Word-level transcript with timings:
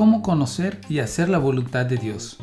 ¿Cómo 0.00 0.22
conocer 0.22 0.80
y 0.88 1.00
hacer 1.00 1.28
la 1.28 1.36
voluntad 1.36 1.84
de 1.84 1.98
Dios? 1.98 2.38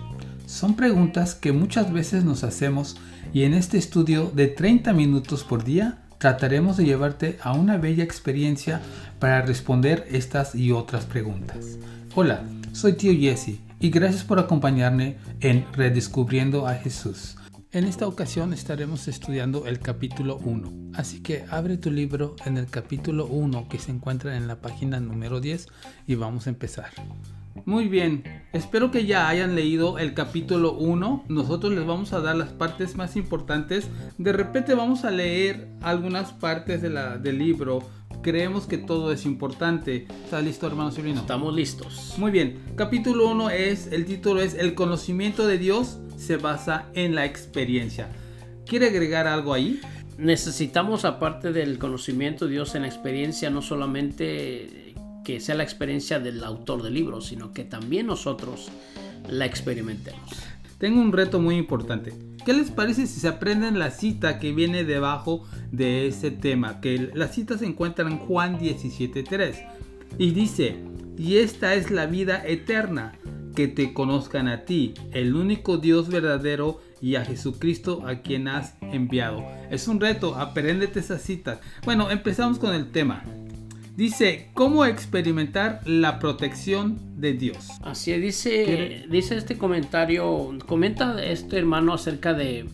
Son 0.46 0.76
preguntas 0.76 1.34
que 1.34 1.54
muchas 1.54 1.92
veces 1.92 2.24
nos 2.24 2.44
hacemos 2.44 2.98
y 3.34 3.46
en 3.46 3.56
este 3.56 3.80
estudio 3.80 4.30
de 4.30 4.46
30 4.46 4.94
minutos 4.94 5.44
por 5.44 5.64
día 5.64 6.04
trataremos 6.20 6.78
de 6.78 6.86
llevarte 6.86 7.40
a 7.42 7.54
una 7.54 7.78
bella 7.78 8.04
experiencia 8.04 8.80
para 9.18 9.42
responder 9.42 10.06
estas 10.12 10.54
y 10.54 10.72
otras 10.72 11.06
preguntas. 11.06 11.80
Hola, 12.14 12.44
soy 12.74 12.94
tío 12.94 13.12
Jesse 13.12 13.60
y 13.80 13.90
gracias 13.90 14.24
por 14.24 14.38
acompañarme 14.38 15.18
en 15.40 15.66
Redescubriendo 15.74 16.68
a 16.68 16.76
Jesús. 16.76 17.38
En 17.72 17.86
esta 17.86 18.08
ocasión 18.08 18.54
estaremos 18.54 19.08
estudiando 19.08 19.66
el 19.66 19.80
capítulo 19.80 20.38
1, 20.44 20.92
así 20.94 21.22
que 21.22 21.44
abre 21.50 21.78
tu 21.78 21.90
libro 21.90 22.36
en 22.46 22.58
el 22.58 22.68
capítulo 22.68 23.26
1 23.26 23.68
que 23.68 23.80
se 23.80 23.90
encuentra 23.90 24.38
en 24.38 24.48
la 24.48 24.62
página 24.62 25.00
número 25.00 25.42
10 25.42 25.66
y 26.06 26.14
vamos 26.14 26.46
a 26.46 26.52
empezar. 26.52 26.92
Muy 27.66 27.88
bien, 27.88 28.24
espero 28.54 28.92
que 28.92 29.06
ya 29.06 29.28
hayan 29.30 29.56
leído 29.56 30.00
el 30.00 30.14
capítulo 30.14 30.74
1. 30.74 31.26
Nosotros 31.28 31.74
les 31.74 31.86
vamos 31.86 32.14
a 32.14 32.20
dar 32.20 32.36
las 32.36 32.50
partes 32.50 32.96
más 32.96 33.16
importantes. 33.16 33.90
De 34.18 34.34
repente 34.34 34.74
vamos 34.74 35.06
a 35.06 35.12
leer 35.12 35.68
algunas 35.82 36.32
partes 36.34 36.82
de 36.82 36.90
la, 36.90 37.18
del 37.18 37.40
libro. 37.40 37.80
Creemos 38.22 38.66
que 38.66 38.78
todo 38.78 39.12
es 39.12 39.26
importante. 39.26 40.08
¿Está 40.24 40.42
listo, 40.42 40.68
hermano 40.68 40.92
Silvino? 40.92 41.22
Estamos 41.22 41.54
listos. 41.54 42.16
Muy 42.18 42.32
bien, 42.32 42.60
capítulo 42.76 43.30
1 43.30 43.50
es, 43.52 43.92
el 43.92 44.06
título 44.06 44.42
es 44.42 44.54
El 44.54 44.76
conocimiento 44.76 45.48
de 45.48 45.58
Dios 45.58 46.00
se 46.18 46.38
basa 46.38 46.88
en 46.94 47.16
la 47.16 47.26
experiencia. 47.26 48.10
¿Quiere 48.66 48.88
agregar 48.88 49.28
algo 49.28 49.54
ahí? 49.54 49.80
Necesitamos, 50.18 51.06
aparte 51.06 51.54
del 51.54 51.78
conocimiento 51.78 52.46
de 52.46 52.54
Dios 52.54 52.74
en 52.74 52.82
la 52.82 52.88
experiencia, 52.88 53.52
no 53.52 53.62
solamente 53.62 54.87
que 55.28 55.42
sea 55.42 55.56
la 55.56 55.64
experiencia 55.64 56.22
del 56.22 56.42
autor 56.42 56.82
del 56.82 56.94
libro, 56.94 57.20
sino 57.20 57.52
que 57.52 57.66
también 57.66 58.08
nosotros 58.08 58.70
la 59.30 59.46
experimentemos. 59.46 60.32
Tengo 60.78 61.02
un 61.02 61.12
reto 61.12 61.42
muy 61.42 61.58
importante. 61.58 62.14
¿Qué 62.46 62.54
les 62.54 62.72
parece 62.72 63.08
si 63.08 63.20
se 63.20 63.28
aprenden 63.28 63.78
la 63.78 63.92
cita 63.92 64.40
que 64.40 64.54
viene 64.54 64.86
debajo 64.86 65.44
de 65.70 66.08
ese 66.08 66.32
tema? 66.32 66.80
Que 66.80 67.12
la 67.14 67.28
cita 67.28 67.58
se 67.58 67.66
encuentra 67.66 68.08
en 68.08 68.20
Juan 68.20 68.58
17.3 68.58 69.68
y 70.18 70.32
dice, 70.32 70.78
y 71.18 71.40
esta 71.40 71.76
es 71.76 71.92
la 71.92 72.06
vida 72.06 72.42
eterna, 72.48 73.20
que 73.54 73.68
te 73.68 73.92
conozcan 73.92 74.48
a 74.48 74.64
ti, 74.64 74.94
el 75.12 75.36
único 75.36 75.78
Dios 75.78 76.08
verdadero 76.08 76.80
y 77.02 77.16
a 77.16 77.26
Jesucristo 77.26 78.08
a 78.08 78.22
quien 78.22 78.48
has 78.48 78.76
enviado. 78.82 79.44
Es 79.72 79.90
un 79.90 80.00
reto, 80.00 80.36
apréndete 80.36 81.02
esa 81.02 81.20
cita. 81.20 81.60
Bueno, 81.84 82.12
empezamos 82.12 82.60
con 82.60 82.74
el 82.74 82.92
tema. 82.92 83.26
Dice, 83.98 84.52
¿cómo 84.54 84.86
experimentar 84.86 85.82
la 85.84 86.20
protección 86.20 87.20
de 87.20 87.34
Dios? 87.34 87.68
Así 87.82 88.14
dice, 88.14 89.08
dice 89.10 89.36
este 89.36 89.58
comentario, 89.58 90.56
comenta 90.68 91.20
este 91.24 91.58
hermano 91.58 91.94
acerca 91.94 92.36
de, 92.36 92.70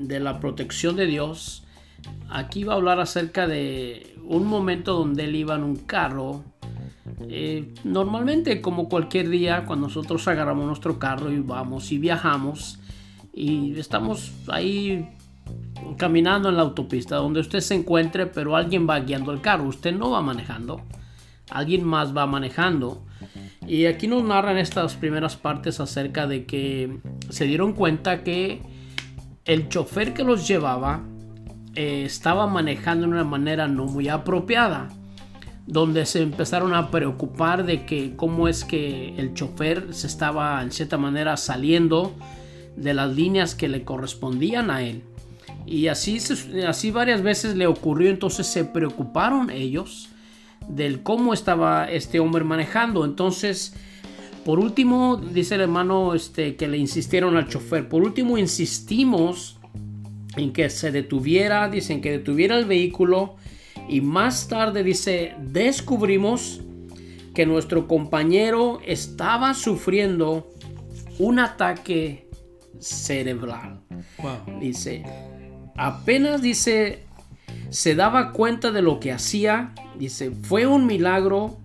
de 0.00 0.20
la 0.20 0.40
protección 0.40 0.96
de 0.96 1.04
Dios. 1.04 1.64
Aquí 2.30 2.64
va 2.64 2.72
a 2.72 2.76
hablar 2.76 2.98
acerca 2.98 3.46
de 3.46 4.16
un 4.24 4.46
momento 4.46 4.94
donde 4.94 5.24
él 5.24 5.36
iba 5.36 5.54
en 5.54 5.64
un 5.64 5.76
carro. 5.76 6.42
Eh, 7.28 7.74
normalmente, 7.84 8.62
como 8.62 8.88
cualquier 8.88 9.28
día, 9.28 9.66
cuando 9.66 9.88
nosotros 9.88 10.26
agarramos 10.28 10.64
nuestro 10.64 10.98
carro 10.98 11.30
y 11.30 11.40
vamos 11.40 11.92
y 11.92 11.98
viajamos 11.98 12.78
y 13.34 13.78
estamos 13.78 14.32
ahí 14.46 15.10
caminando 15.96 16.48
en 16.48 16.56
la 16.56 16.62
autopista, 16.62 17.16
donde 17.16 17.40
usted 17.40 17.60
se 17.60 17.74
encuentre, 17.74 18.26
pero 18.26 18.56
alguien 18.56 18.88
va 18.88 19.00
guiando 19.00 19.32
el 19.32 19.40
carro, 19.40 19.64
usted 19.64 19.94
no 19.94 20.10
va 20.10 20.22
manejando, 20.22 20.82
alguien 21.50 21.84
más 21.84 22.16
va 22.16 22.26
manejando. 22.26 23.04
Y 23.66 23.86
aquí 23.86 24.06
nos 24.06 24.22
narran 24.22 24.56
estas 24.56 24.94
primeras 24.94 25.36
partes 25.36 25.80
acerca 25.80 26.26
de 26.26 26.46
que 26.46 26.98
se 27.28 27.44
dieron 27.44 27.72
cuenta 27.72 28.22
que 28.22 28.62
el 29.44 29.68
chofer 29.68 30.14
que 30.14 30.24
los 30.24 30.46
llevaba 30.46 31.02
eh, 31.74 32.04
estaba 32.04 32.46
manejando 32.46 33.06
de 33.06 33.12
una 33.12 33.24
manera 33.24 33.66
no 33.68 33.86
muy 33.86 34.08
apropiada 34.08 34.88
donde 35.68 36.06
se 36.06 36.22
empezaron 36.22 36.74
a 36.74 36.90
preocupar 36.90 37.66
de 37.66 37.84
que 37.84 38.16
cómo 38.16 38.48
es 38.48 38.64
que 38.64 39.14
el 39.18 39.34
chofer 39.34 39.92
se 39.92 40.06
estaba 40.06 40.62
en 40.62 40.72
cierta 40.72 40.96
manera 40.96 41.36
saliendo 41.36 42.14
de 42.74 42.94
las 42.94 43.14
líneas 43.14 43.54
que 43.54 43.68
le 43.68 43.84
correspondían 43.84 44.70
a 44.70 44.82
él. 44.82 45.02
Y 45.70 45.88
así, 45.88 46.18
así 46.66 46.90
varias 46.90 47.22
veces 47.22 47.54
le 47.54 47.66
ocurrió, 47.66 48.08
entonces 48.08 48.46
se 48.46 48.64
preocuparon 48.64 49.50
ellos 49.50 50.08
del 50.66 51.02
cómo 51.02 51.34
estaba 51.34 51.90
este 51.90 52.20
hombre 52.20 52.42
manejando. 52.42 53.04
Entonces, 53.04 53.74
por 54.46 54.58
último, 54.58 55.18
dice 55.18 55.56
el 55.56 55.62
hermano 55.62 56.14
este, 56.14 56.56
que 56.56 56.68
le 56.68 56.78
insistieron 56.78 57.36
al 57.36 57.48
chofer, 57.48 57.88
por 57.88 58.02
último 58.02 58.38
insistimos 58.38 59.58
en 60.36 60.52
que 60.54 60.70
se 60.70 60.90
detuviera, 60.90 61.68
dicen 61.68 62.00
que 62.00 62.12
detuviera 62.12 62.56
el 62.56 62.64
vehículo 62.64 63.36
y 63.88 64.00
más 64.00 64.48
tarde 64.48 64.82
dice, 64.82 65.34
descubrimos 65.38 66.62
que 67.34 67.44
nuestro 67.44 67.86
compañero 67.86 68.80
estaba 68.86 69.52
sufriendo 69.52 70.50
un 71.18 71.38
ataque 71.40 72.26
cerebral. 72.78 73.80
Dice, 74.60 75.04
apenas 75.78 76.42
dice, 76.42 77.04
se 77.70 77.94
daba 77.94 78.32
cuenta 78.32 78.70
de 78.70 78.82
lo 78.82 79.00
que 79.00 79.12
hacía. 79.12 79.72
Dice, 79.98 80.30
fue 80.30 80.66
un 80.66 80.86
milagro 80.86 81.58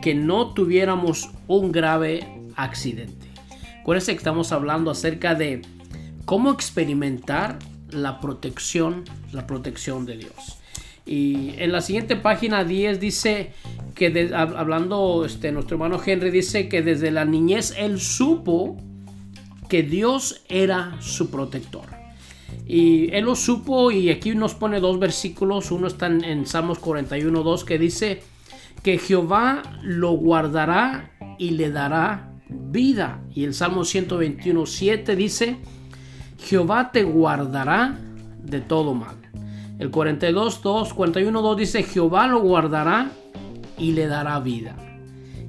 que 0.00 0.14
no 0.14 0.54
tuviéramos 0.54 1.30
un 1.46 1.72
grave 1.72 2.26
accidente. 2.56 3.26
Acuérdense 3.80 4.12
que 4.12 4.18
estamos 4.18 4.52
hablando 4.52 4.90
acerca 4.90 5.34
de 5.34 5.62
cómo 6.24 6.50
experimentar 6.52 7.58
la 7.90 8.20
protección, 8.20 9.04
la 9.32 9.46
protección 9.46 10.06
de 10.06 10.18
Dios. 10.18 10.58
Y 11.04 11.54
en 11.58 11.70
la 11.70 11.82
siguiente 11.82 12.16
página 12.16 12.64
10 12.64 12.98
dice 12.98 13.52
que 13.94 14.32
hablando 14.34 15.24
este, 15.24 15.52
nuestro 15.52 15.76
hermano 15.76 16.00
Henry 16.04 16.30
dice 16.30 16.68
que 16.68 16.82
desde 16.82 17.12
la 17.12 17.24
niñez 17.24 17.74
él 17.78 18.00
supo 18.00 18.76
que 19.68 19.84
Dios 19.84 20.42
era 20.48 20.96
su 21.00 21.30
protector. 21.30 22.05
Y 22.66 23.12
él 23.14 23.24
lo 23.24 23.36
supo 23.36 23.90
y 23.90 24.10
aquí 24.10 24.34
nos 24.34 24.54
pone 24.54 24.80
dos 24.80 24.98
versículos. 24.98 25.70
Uno 25.70 25.86
está 25.86 26.06
en, 26.06 26.46
Salmos 26.46 26.78
41, 26.78 27.42
2 27.42 27.64
que 27.64 27.78
dice 27.78 28.22
que 28.82 28.98
Jehová 28.98 29.62
lo 29.82 30.12
guardará 30.12 31.10
y 31.38 31.50
le 31.50 31.70
dará 31.70 32.32
vida. 32.48 33.20
Y 33.34 33.44
el 33.44 33.54
Salmo 33.54 33.84
121, 33.84 34.66
7 34.66 35.16
dice, 35.16 35.56
Jehová 36.38 36.90
te 36.92 37.02
guardará 37.04 37.98
de 38.42 38.60
todo 38.60 38.94
mal. 38.94 39.16
El 39.78 39.90
42, 39.90 40.62
2, 40.62 40.94
41, 40.94 41.42
2 41.42 41.56
dice, 41.56 41.82
Jehová 41.82 42.26
lo 42.26 42.40
guardará 42.40 43.10
y 43.78 43.92
le 43.92 44.06
dará 44.06 44.40
vida. 44.40 44.74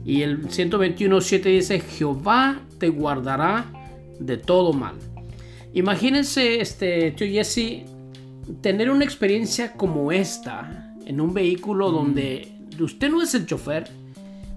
Y 0.05 0.21
el 0.21 0.49
121, 0.51 1.21
7 1.21 1.49
dice, 1.49 1.79
Jehová 1.79 2.59
te 2.79 2.89
guardará 2.89 3.65
de 4.19 4.37
todo 4.37 4.73
mal. 4.73 4.95
Imagínense, 5.73 6.61
este, 6.61 7.11
tío 7.11 7.27
Jesse, 7.27 7.83
tener 8.61 8.89
una 8.89 9.03
experiencia 9.03 9.73
como 9.73 10.11
esta 10.11 10.95
en 11.05 11.21
un 11.21 11.33
vehículo 11.33 11.91
donde 11.91 12.51
usted 12.79 13.09
no 13.09 13.21
es 13.21 13.33
el 13.35 13.45
chofer, 13.45 13.89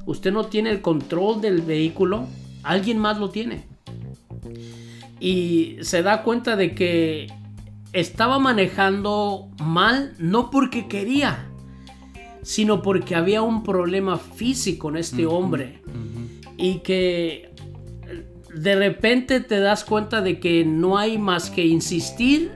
usted 0.07 0.33
no 0.33 0.47
tiene 0.47 0.71
el 0.71 0.81
control 0.81 1.41
del 1.41 1.63
vehículo, 1.63 2.27
alguien 2.63 2.99
más 2.99 3.19
lo 3.19 3.31
tiene. 3.31 3.65
Y 5.19 5.77
se 5.83 6.03
da 6.03 6.23
cuenta 6.23 6.57
de 6.57 6.75
que 6.75 7.29
estaba 7.93 8.39
manejando 8.39 9.49
mal 9.63 10.15
no 10.19 10.51
porque 10.51 10.89
quería, 10.89 11.51
sino 12.43 12.83
porque 12.83 13.15
había 13.15 13.43
un 13.43 13.63
problema 13.63 14.19
físico 14.19 14.89
en 14.89 14.97
este 14.97 15.27
hombre. 15.27 15.83
Y 16.57 16.79
que 16.81 17.50
de 18.55 18.77
repente 18.77 19.41
te 19.41 19.61
das 19.61 19.85
cuenta 19.85 20.21
de 20.21 20.41
que 20.41 20.65
no 20.65 20.99
hay 20.99 21.19
más 21.19 21.51
que 21.51 21.67
insistir 21.67 22.53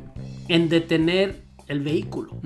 en 0.49 0.69
detener 0.69 1.43
el 1.69 1.81
vehículo. 1.81 2.41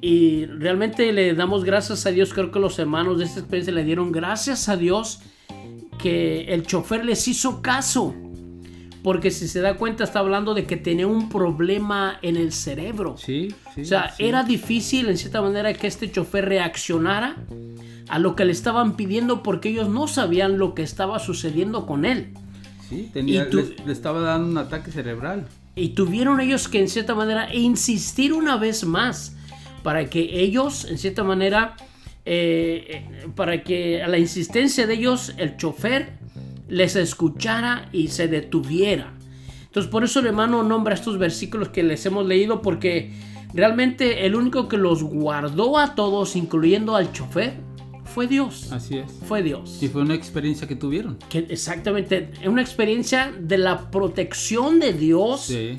Y 0.00 0.46
realmente 0.46 1.12
le 1.12 1.34
damos 1.34 1.64
gracias 1.64 2.06
a 2.06 2.10
Dios, 2.10 2.32
creo 2.32 2.50
que 2.50 2.58
los 2.58 2.78
hermanos 2.78 3.18
de 3.18 3.24
esta 3.24 3.40
experiencia 3.40 3.74
le 3.74 3.84
dieron 3.84 4.12
gracias 4.12 4.68
a 4.68 4.76
Dios 4.76 5.20
que 5.98 6.44
el 6.54 6.66
chofer 6.66 7.04
les 7.04 7.28
hizo 7.28 7.60
caso. 7.60 8.14
Porque 9.02 9.30
si 9.30 9.48
se 9.48 9.60
da 9.60 9.76
cuenta 9.76 10.04
está 10.04 10.18
hablando 10.18 10.52
de 10.52 10.66
que 10.66 10.76
tenía 10.76 11.06
un 11.06 11.30
problema 11.30 12.18
en 12.22 12.36
el 12.36 12.52
cerebro. 12.52 13.16
Sí, 13.16 13.54
o 13.78 13.84
sea, 13.84 14.14
era 14.18 14.42
difícil 14.42 15.08
en 15.08 15.16
cierta 15.16 15.40
manera 15.40 15.72
que 15.72 15.86
este 15.86 16.10
chofer 16.10 16.46
reaccionara 16.46 17.36
a 18.08 18.18
lo 18.18 18.36
que 18.36 18.44
le 18.44 18.52
estaban 18.52 18.96
pidiendo 18.96 19.42
porque 19.42 19.70
ellos 19.70 19.88
no 19.88 20.06
sabían 20.06 20.58
lo 20.58 20.74
que 20.74 20.82
estaba 20.82 21.18
sucediendo 21.18 21.86
con 21.86 22.04
él. 22.04 22.34
Sí, 22.90 23.08
tenía, 23.12 23.44
le, 23.46 23.92
estaba 23.92 24.20
dando 24.20 24.48
un 24.50 24.58
ataque 24.58 24.90
cerebral. 24.90 25.46
Y 25.76 25.90
tuvieron 25.90 26.40
ellos 26.40 26.68
que 26.68 26.80
en 26.80 26.88
cierta 26.88 27.14
manera 27.14 27.54
insistir 27.54 28.32
una 28.32 28.56
vez 28.56 28.84
más 28.84 29.36
para 29.84 30.10
que 30.10 30.40
ellos 30.40 30.84
en 30.90 30.98
cierta 30.98 31.22
manera 31.22 31.76
eh, 32.24 33.30
para 33.36 33.62
que 33.62 34.02
a 34.02 34.08
la 34.08 34.18
insistencia 34.18 34.86
de 34.86 34.94
ellos 34.94 35.32
el 35.38 35.56
chofer 35.56 36.10
les 36.68 36.96
escuchara 36.96 37.88
y 37.92 38.08
se 38.08 38.26
detuviera. 38.26 39.14
Entonces 39.66 39.90
por 39.90 40.02
eso 40.02 40.18
el 40.18 40.26
hermano 40.26 40.64
nombra 40.64 40.94
estos 40.94 41.16
versículos 41.16 41.68
que 41.68 41.84
les 41.84 42.04
hemos 42.06 42.26
leído 42.26 42.60
porque 42.60 43.12
realmente 43.54 44.26
el 44.26 44.34
único 44.34 44.68
que 44.68 44.76
los 44.76 45.04
guardó 45.04 45.78
a 45.78 45.94
todos, 45.94 46.34
incluyendo 46.34 46.96
al 46.96 47.12
chofer, 47.12 47.54
fue 48.10 48.26
Dios. 48.26 48.70
Así 48.72 48.98
es. 48.98 49.10
Fue 49.26 49.42
Dios. 49.42 49.82
Y 49.82 49.88
fue 49.88 50.02
una 50.02 50.14
experiencia 50.14 50.66
que 50.66 50.76
tuvieron. 50.76 51.18
Que 51.28 51.46
exactamente, 51.48 52.30
una 52.46 52.60
experiencia 52.62 53.32
de 53.38 53.58
la 53.58 53.90
protección 53.90 54.80
de 54.80 54.92
Dios. 54.92 55.46
Sí. 55.46 55.76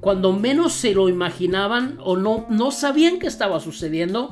Cuando 0.00 0.32
menos 0.32 0.74
se 0.74 0.92
lo 0.92 1.08
imaginaban 1.08 1.98
o 2.02 2.16
no, 2.16 2.46
no 2.50 2.70
sabían 2.70 3.18
que 3.18 3.26
estaba 3.26 3.58
sucediendo. 3.60 4.30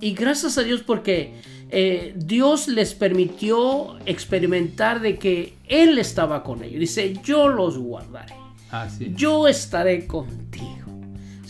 Y 0.00 0.12
gracias 0.12 0.56
a 0.56 0.62
Dios 0.62 0.82
porque 0.82 1.34
eh, 1.70 2.14
Dios 2.16 2.68
les 2.68 2.94
permitió 2.94 3.98
experimentar 4.06 5.00
de 5.00 5.18
que 5.18 5.54
Él 5.66 5.98
estaba 5.98 6.44
con 6.44 6.62
ellos. 6.62 6.78
Dice, 6.78 7.14
yo 7.24 7.48
los 7.48 7.76
guardaré. 7.76 8.34
Así 8.70 9.06
es. 9.06 9.16
Yo 9.16 9.48
estaré 9.48 10.06
contigo. 10.06 10.79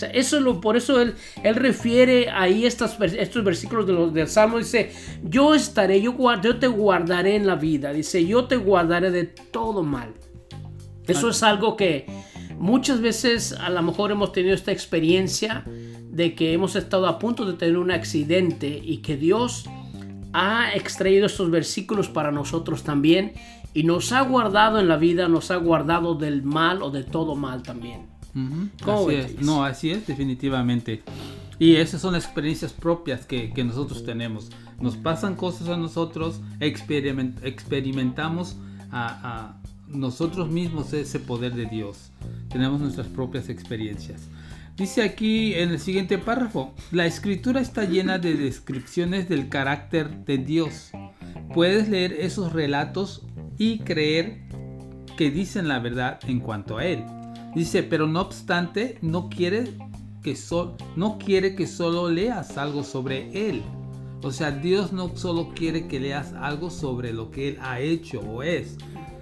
Sea, 0.00 0.10
eso 0.10 0.38
es 0.38 0.42
lo, 0.42 0.60
por 0.60 0.76
eso 0.76 1.00
él, 1.00 1.14
él 1.42 1.54
refiere 1.54 2.30
ahí 2.30 2.64
estas, 2.64 2.98
estos 3.00 3.44
versículos 3.44 3.86
de 3.86 3.92
los, 3.92 4.14
del 4.14 4.28
Salmo. 4.28 4.58
Dice, 4.58 4.92
yo 5.22 5.54
estaré, 5.54 6.00
yo, 6.00 6.12
guard, 6.12 6.42
yo 6.42 6.58
te 6.58 6.66
guardaré 6.66 7.36
en 7.36 7.46
la 7.46 7.54
vida. 7.54 7.92
Dice, 7.92 8.24
yo 8.26 8.46
te 8.46 8.56
guardaré 8.56 9.10
de 9.10 9.24
todo 9.24 9.82
mal. 9.82 10.14
Eso 11.06 11.30
es 11.30 11.42
algo 11.42 11.76
que 11.76 12.06
muchas 12.56 13.00
veces 13.00 13.52
a 13.52 13.68
lo 13.68 13.82
mejor 13.82 14.10
hemos 14.10 14.32
tenido 14.32 14.54
esta 14.54 14.72
experiencia 14.72 15.64
de 15.66 16.34
que 16.34 16.52
hemos 16.52 16.76
estado 16.76 17.06
a 17.06 17.18
punto 17.18 17.44
de 17.44 17.54
tener 17.54 17.76
un 17.76 17.90
accidente 17.90 18.80
y 18.82 18.98
que 18.98 19.16
Dios 19.16 19.64
ha 20.32 20.74
extraído 20.74 21.26
estos 21.26 21.50
versículos 21.50 22.08
para 22.08 22.30
nosotros 22.30 22.84
también 22.84 23.32
y 23.74 23.84
nos 23.84 24.12
ha 24.12 24.20
guardado 24.22 24.80
en 24.80 24.88
la 24.88 24.96
vida, 24.96 25.28
nos 25.28 25.50
ha 25.50 25.56
guardado 25.56 26.14
del 26.14 26.42
mal 26.42 26.82
o 26.82 26.90
de 26.90 27.04
todo 27.04 27.34
mal 27.34 27.62
también. 27.62 28.06
¿Cómo 28.84 29.08
así 29.08 29.14
es. 29.14 29.40
No, 29.40 29.64
así 29.64 29.90
es, 29.90 30.06
definitivamente. 30.06 31.02
Y 31.58 31.76
esas 31.76 32.00
son 32.00 32.14
experiencias 32.14 32.72
propias 32.72 33.26
que, 33.26 33.52
que 33.52 33.64
nosotros 33.64 34.04
tenemos. 34.04 34.50
Nos 34.80 34.96
pasan 34.96 35.36
cosas 35.36 35.68
a 35.68 35.76
nosotros, 35.76 36.40
experiment, 36.58 37.44
experimentamos 37.44 38.56
a, 38.90 39.06
a, 39.22 39.60
nosotros 39.88 40.50
mismos 40.50 40.92
ese 40.92 41.20
poder 41.20 41.54
de 41.54 41.66
Dios. 41.66 42.10
Tenemos 42.48 42.80
nuestras 42.80 43.08
propias 43.08 43.48
experiencias. 43.48 44.22
Dice 44.76 45.02
aquí 45.02 45.52
en 45.54 45.70
el 45.70 45.78
siguiente 45.78 46.16
párrafo, 46.16 46.74
la 46.90 47.04
escritura 47.04 47.60
está 47.60 47.84
llena 47.84 48.18
de 48.18 48.34
descripciones 48.34 49.28
del 49.28 49.50
carácter 49.50 50.24
de 50.24 50.38
Dios. 50.38 50.90
Puedes 51.52 51.90
leer 51.90 52.14
esos 52.14 52.54
relatos 52.54 53.26
y 53.58 53.80
creer 53.80 54.40
que 55.18 55.30
dicen 55.30 55.68
la 55.68 55.80
verdad 55.80 56.18
en 56.26 56.40
cuanto 56.40 56.78
a 56.78 56.86
Él. 56.86 57.04
Dice, 57.54 57.82
pero 57.82 58.06
no 58.06 58.20
obstante, 58.20 58.98
no 59.02 59.28
quiere 59.28 59.76
que, 60.22 60.36
so 60.36 60.76
no 60.96 61.18
quiere 61.18 61.54
que 61.54 61.66
solo 61.66 62.08
leas 62.08 62.56
algo 62.58 62.84
sobre 62.84 63.48
Él. 63.48 63.62
O 64.22 64.30
sea, 64.30 64.50
Dios 64.50 64.92
no 64.92 65.16
solo 65.16 65.48
quiere 65.54 65.88
que 65.88 65.98
leas 65.98 66.34
algo 66.34 66.70
sobre 66.70 67.12
lo 67.12 67.30
que 67.30 67.48
Él 67.48 67.58
ha 67.62 67.80
hecho 67.80 68.20
o 68.20 68.42
es, 68.42 68.76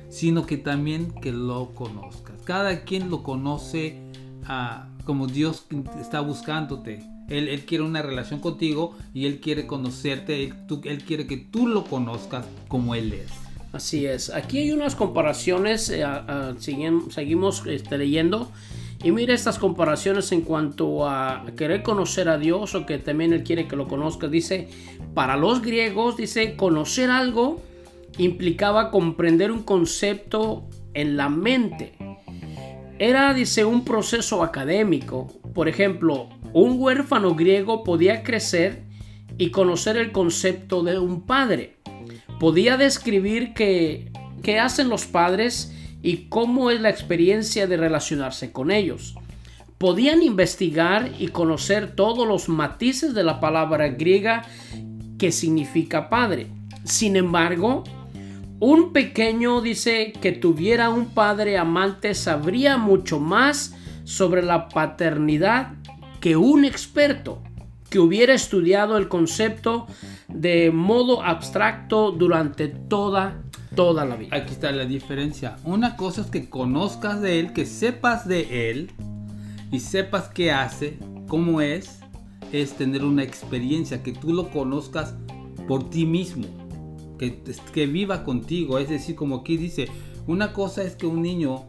sino 0.08 0.44
que 0.44 0.56
también 0.56 1.12
que 1.12 1.32
lo 1.32 1.74
conozcas. 1.74 2.42
Cada 2.44 2.84
quien 2.84 3.08
lo 3.10 3.22
conoce 3.22 4.00
uh, 4.42 5.04
como 5.04 5.26
Dios 5.26 5.66
está 6.00 6.20
buscándote. 6.20 7.02
Él, 7.28 7.48
él, 7.48 7.64
quiere 7.64 7.84
una 7.84 8.02
relación 8.02 8.40
contigo 8.40 8.96
y 9.14 9.26
Él 9.26 9.40
quiere 9.40 9.66
conocerte, 9.66 10.44
él, 10.44 10.66
tú, 10.66 10.80
él 10.84 11.04
quiere 11.04 11.26
que 11.26 11.36
tú 11.36 11.66
lo 11.66 11.84
conozcas 11.84 12.46
como 12.68 12.94
Él 12.94 13.12
es. 13.12 13.30
Así 13.72 14.06
es. 14.06 14.30
Aquí 14.30 14.58
hay 14.58 14.72
unas 14.72 14.94
comparaciones, 14.94 15.90
eh, 15.90 16.04
seguimos, 16.58 17.66
este, 17.66 17.98
leyendo. 17.98 18.50
Y 19.04 19.12
mira 19.12 19.32
estas 19.32 19.58
comparaciones 19.58 20.32
en 20.32 20.40
cuanto 20.40 21.08
a 21.08 21.44
querer 21.56 21.82
conocer 21.82 22.28
a 22.28 22.38
Dios 22.38 22.74
o 22.74 22.84
que 22.84 22.98
también 22.98 23.32
Él 23.32 23.44
quiere 23.44 23.68
que 23.68 23.76
lo 23.76 23.86
conozcas. 23.86 24.30
Dice, 24.30 24.68
para 25.14 25.36
los 25.36 25.62
griegos, 25.62 26.16
dice, 26.16 26.56
conocer 26.56 27.10
algo 27.10 27.62
implicaba 28.16 28.90
comprender 28.90 29.52
un 29.52 29.62
concepto 29.62 30.68
en 30.94 31.16
la 31.16 31.28
mente. 31.28 31.92
Era, 32.98 33.32
dice, 33.34 33.64
un 33.64 33.84
proceso 33.84 34.42
académico. 34.42 35.28
Por 35.54 35.68
ejemplo, 35.68 36.28
un 36.52 36.80
huérfano 36.80 37.36
griego 37.36 37.84
podía 37.84 38.24
crecer 38.24 38.82
y 39.36 39.50
conocer 39.50 39.96
el 39.96 40.10
concepto 40.10 40.82
de 40.82 40.98
un 40.98 41.22
padre. 41.22 41.76
Podía 42.38 42.76
describir 42.76 43.52
qué, 43.54 44.10
hacen 44.60 44.88
los 44.88 45.06
padres 45.06 45.74
y 46.02 46.28
cómo 46.28 46.70
es 46.70 46.80
la 46.80 46.88
experiencia 46.88 47.66
de 47.66 47.76
relacionarse 47.76 48.52
con 48.52 48.70
ellos. 48.70 49.16
Podían 49.76 50.22
investigar 50.22 51.10
y 51.18 51.28
conocer 51.28 51.94
todos 51.94 52.26
los 52.26 52.48
matices 52.48 53.14
de 53.14 53.24
la 53.24 53.40
palabra 53.40 53.88
griega 53.88 54.44
que 55.18 55.32
significa 55.32 56.08
padre. 56.08 56.46
Sin 56.84 57.16
embargo, 57.16 57.84
un 58.60 58.92
pequeño 58.92 59.60
dice 59.60 60.12
que 60.20 60.32
tuviera 60.32 60.90
un 60.90 61.06
padre 61.06 61.58
amante 61.58 62.14
sabría 62.14 62.76
mucho 62.76 63.20
más 63.20 63.74
sobre 64.04 64.42
la 64.42 64.68
paternidad 64.68 65.74
que 66.20 66.36
un 66.36 66.64
experto 66.64 67.42
que 67.90 67.98
hubiera 67.98 68.34
estudiado 68.34 68.96
el 68.96 69.08
concepto 69.08 69.86
de 70.28 70.70
modo 70.70 71.22
abstracto 71.22 72.12
durante 72.12 72.68
toda 72.68 73.42
toda 73.74 74.04
la 74.04 74.16
vida. 74.16 74.36
Aquí 74.36 74.52
está 74.52 74.72
la 74.72 74.86
diferencia. 74.86 75.56
Una 75.64 75.96
cosa 75.96 76.22
es 76.22 76.28
que 76.28 76.48
conozcas 76.48 77.20
de 77.20 77.38
él, 77.38 77.52
que 77.52 77.64
sepas 77.64 78.26
de 78.26 78.70
él 78.70 78.90
y 79.70 79.80
sepas 79.80 80.28
qué 80.28 80.50
hace, 80.50 80.98
cómo 81.28 81.60
es, 81.60 82.00
es 82.50 82.72
tener 82.72 83.04
una 83.04 83.22
experiencia, 83.22 84.02
que 84.02 84.12
tú 84.12 84.32
lo 84.32 84.50
conozcas 84.50 85.14
por 85.68 85.90
ti 85.90 86.06
mismo, 86.06 86.46
que, 87.18 87.42
que 87.72 87.86
viva 87.86 88.24
contigo. 88.24 88.78
Es 88.78 88.88
decir, 88.88 89.14
como 89.14 89.36
aquí 89.36 89.56
dice, 89.56 89.88
una 90.26 90.52
cosa 90.52 90.82
es 90.82 90.96
que 90.96 91.06
un 91.06 91.22
niño 91.22 91.66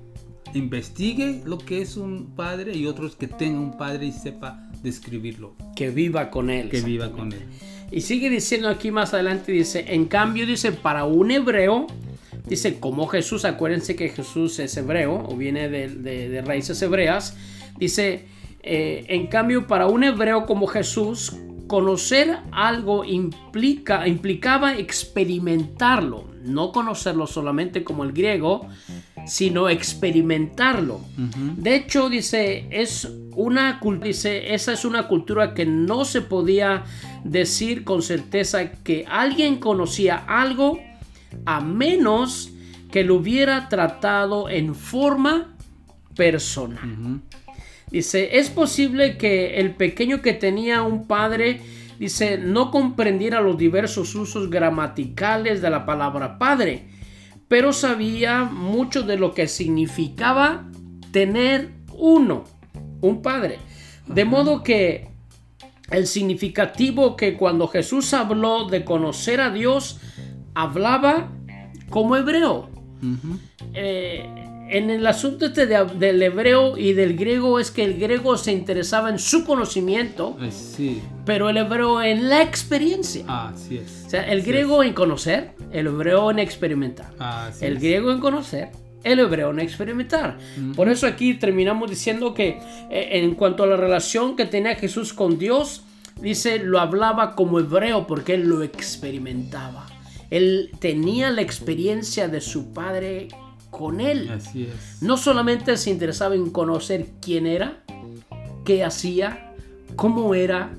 investigue 0.53 1.43
lo 1.45 1.59
que 1.59 1.81
es 1.81 1.95
un 1.95 2.33
padre 2.35 2.75
y 2.75 2.87
otro 2.87 3.05
es 3.05 3.15
que 3.15 3.27
tenga 3.27 3.59
un 3.59 3.77
padre 3.77 4.07
y 4.07 4.11
sepa 4.11 4.68
describirlo. 4.83 5.55
Que 5.75 5.89
viva 5.89 6.29
con 6.29 6.49
él. 6.49 6.69
Que 6.69 6.81
viva 6.81 7.11
con 7.11 7.31
él. 7.33 7.41
Y 7.91 8.01
sigue 8.01 8.29
diciendo 8.29 8.69
aquí 8.69 8.91
más 8.91 9.13
adelante, 9.13 9.51
dice, 9.51 9.85
en 9.87 10.05
cambio, 10.05 10.45
dice, 10.45 10.71
para 10.71 11.05
un 11.05 11.31
hebreo, 11.31 11.87
dice, 12.45 12.79
como 12.79 13.07
Jesús, 13.07 13.45
acuérdense 13.45 13.95
que 13.95 14.09
Jesús 14.09 14.59
es 14.59 14.77
hebreo 14.77 15.25
o 15.27 15.35
viene 15.35 15.69
de, 15.69 15.89
de, 15.89 16.29
de 16.29 16.41
raíces 16.41 16.79
hebreas, 16.81 17.35
dice, 17.77 18.25
eh, 18.61 19.05
en 19.07 19.27
cambio, 19.27 19.65
para 19.67 19.87
un 19.87 20.03
hebreo 20.03 20.45
como 20.45 20.67
Jesús, 20.67 21.33
conocer 21.67 22.39
algo 22.51 23.05
implica, 23.05 24.07
implicaba 24.07 24.75
experimentarlo, 24.75 26.25
no 26.43 26.71
conocerlo 26.71 27.27
solamente 27.27 27.83
como 27.83 28.03
el 28.03 28.11
griego, 28.11 28.67
sino 29.25 29.69
experimentarlo. 29.69 30.95
Uh 30.95 31.21
-huh. 31.21 31.55
De 31.55 31.75
hecho, 31.75 32.09
dice, 32.09 32.67
es 32.71 33.07
una 33.35 33.79
dice, 34.01 34.53
esa 34.53 34.73
es 34.73 34.85
una 34.85 35.07
cultura 35.07 35.53
que 35.53 35.65
no 35.65 36.05
se 36.05 36.21
podía 36.21 36.83
decir 37.23 37.83
con 37.83 38.01
certeza 38.01 38.71
que 38.71 39.05
alguien 39.07 39.59
conocía 39.59 40.15
algo 40.27 40.79
a 41.45 41.61
menos 41.61 42.51
que 42.91 43.03
lo 43.03 43.15
hubiera 43.15 43.69
tratado 43.69 44.49
en 44.49 44.75
forma 44.75 45.55
personal. 46.15 46.83
Uh 46.83 47.07
-huh. 47.07 47.21
Dice, 47.91 48.37
es 48.37 48.49
posible 48.49 49.17
que 49.17 49.59
el 49.59 49.75
pequeño 49.75 50.21
que 50.21 50.33
tenía 50.33 50.83
un 50.83 51.07
padre, 51.07 51.61
dice, 51.97 52.37
no 52.37 52.69
comprendiera 52.69 53.41
los 53.41 53.57
diversos 53.57 54.13
usos 54.13 54.49
gramaticales 54.49 55.61
de 55.61 55.69
la 55.71 55.85
palabra 55.85 56.37
padre, 56.37 56.89
pero 57.47 57.73
sabía 57.73 58.43
mucho 58.43 59.01
de 59.01 59.17
lo 59.17 59.33
que 59.33 59.47
significaba 59.47 60.69
tener 61.11 61.71
uno, 61.93 62.43
un 63.01 63.21
padre. 63.21 63.59
De 64.07 64.25
modo 64.25 64.63
que 64.63 65.07
el 65.91 66.07
significativo 66.07 67.15
que 67.15 67.35
cuando 67.35 67.67
Jesús 67.67 68.13
habló 68.13 68.67
de 68.67 68.83
conocer 68.83 69.41
a 69.41 69.49
Dios, 69.49 69.99
hablaba 70.53 71.31
como 71.89 72.15
hebreo. 72.15 72.69
Uh 73.01 73.05
-huh. 73.05 73.39
eh, 73.73 74.25
en 74.69 74.89
el 74.91 75.05
asunto 75.07 75.47
este 75.47 75.65
de, 75.65 75.83
del 75.97 76.21
hebreo 76.21 76.77
y 76.77 76.93
del 76.93 77.17
griego 77.17 77.59
es 77.59 77.71
que 77.71 77.83
el 77.83 77.99
griego 77.99 78.37
se 78.37 78.51
interesaba 78.51 79.09
en 79.09 79.17
su 79.17 79.43
conocimiento, 79.43 80.37
sí. 80.51 81.01
pero 81.25 81.49
el 81.49 81.57
hebreo 81.57 82.01
en 82.01 82.29
la 82.29 82.41
experiencia. 82.43 83.25
Ah, 83.27 83.51
así 83.53 83.77
es. 83.77 84.03
O 84.05 84.09
sea, 84.09 84.21
el 84.31 84.41
así 84.41 84.51
griego 84.51 84.83
es. 84.83 84.89
en 84.89 84.93
conocer, 84.93 85.51
el 85.71 85.87
hebreo 85.87 86.29
en 86.29 86.39
experimentar. 86.39 87.11
Ah, 87.19 87.49
el 87.61 87.77
es. 87.77 87.81
griego 87.81 88.11
en 88.11 88.19
conocer, 88.19 88.69
el 89.03 89.19
hebreo 89.19 89.51
en 89.51 89.59
experimentar. 89.59 90.37
Uh 90.37 90.61
-huh. 90.61 90.75
Por 90.75 90.89
eso 90.89 91.07
aquí 91.07 91.33
terminamos 91.35 91.89
diciendo 91.89 92.33
que 92.33 92.59
eh, 92.89 93.09
en 93.11 93.35
cuanto 93.35 93.63
a 93.63 93.67
la 93.67 93.77
relación 93.77 94.35
que 94.35 94.45
tenía 94.45 94.75
Jesús 94.75 95.13
con 95.13 95.37
Dios, 95.37 95.83
dice, 96.21 96.59
lo 96.59 96.79
hablaba 96.79 97.35
como 97.35 97.59
hebreo 97.59 98.07
porque 98.07 98.35
él 98.35 98.47
lo 98.47 98.63
experimentaba. 98.63 99.87
Él 100.29 100.71
tenía 100.79 101.31
la 101.31 101.41
experiencia 101.41 102.27
de 102.27 102.41
su 102.41 102.73
padre 102.73 103.29
con 103.71 104.01
él. 104.01 104.29
Así 104.29 104.63
es. 104.63 105.01
No 105.01 105.17
solamente 105.17 105.75
se 105.77 105.89
interesaba 105.89 106.35
en 106.35 106.49
conocer 106.51 107.07
quién 107.21 107.47
era, 107.47 107.83
qué 108.65 108.83
hacía, 108.83 109.53
cómo 109.95 110.35
era, 110.35 110.71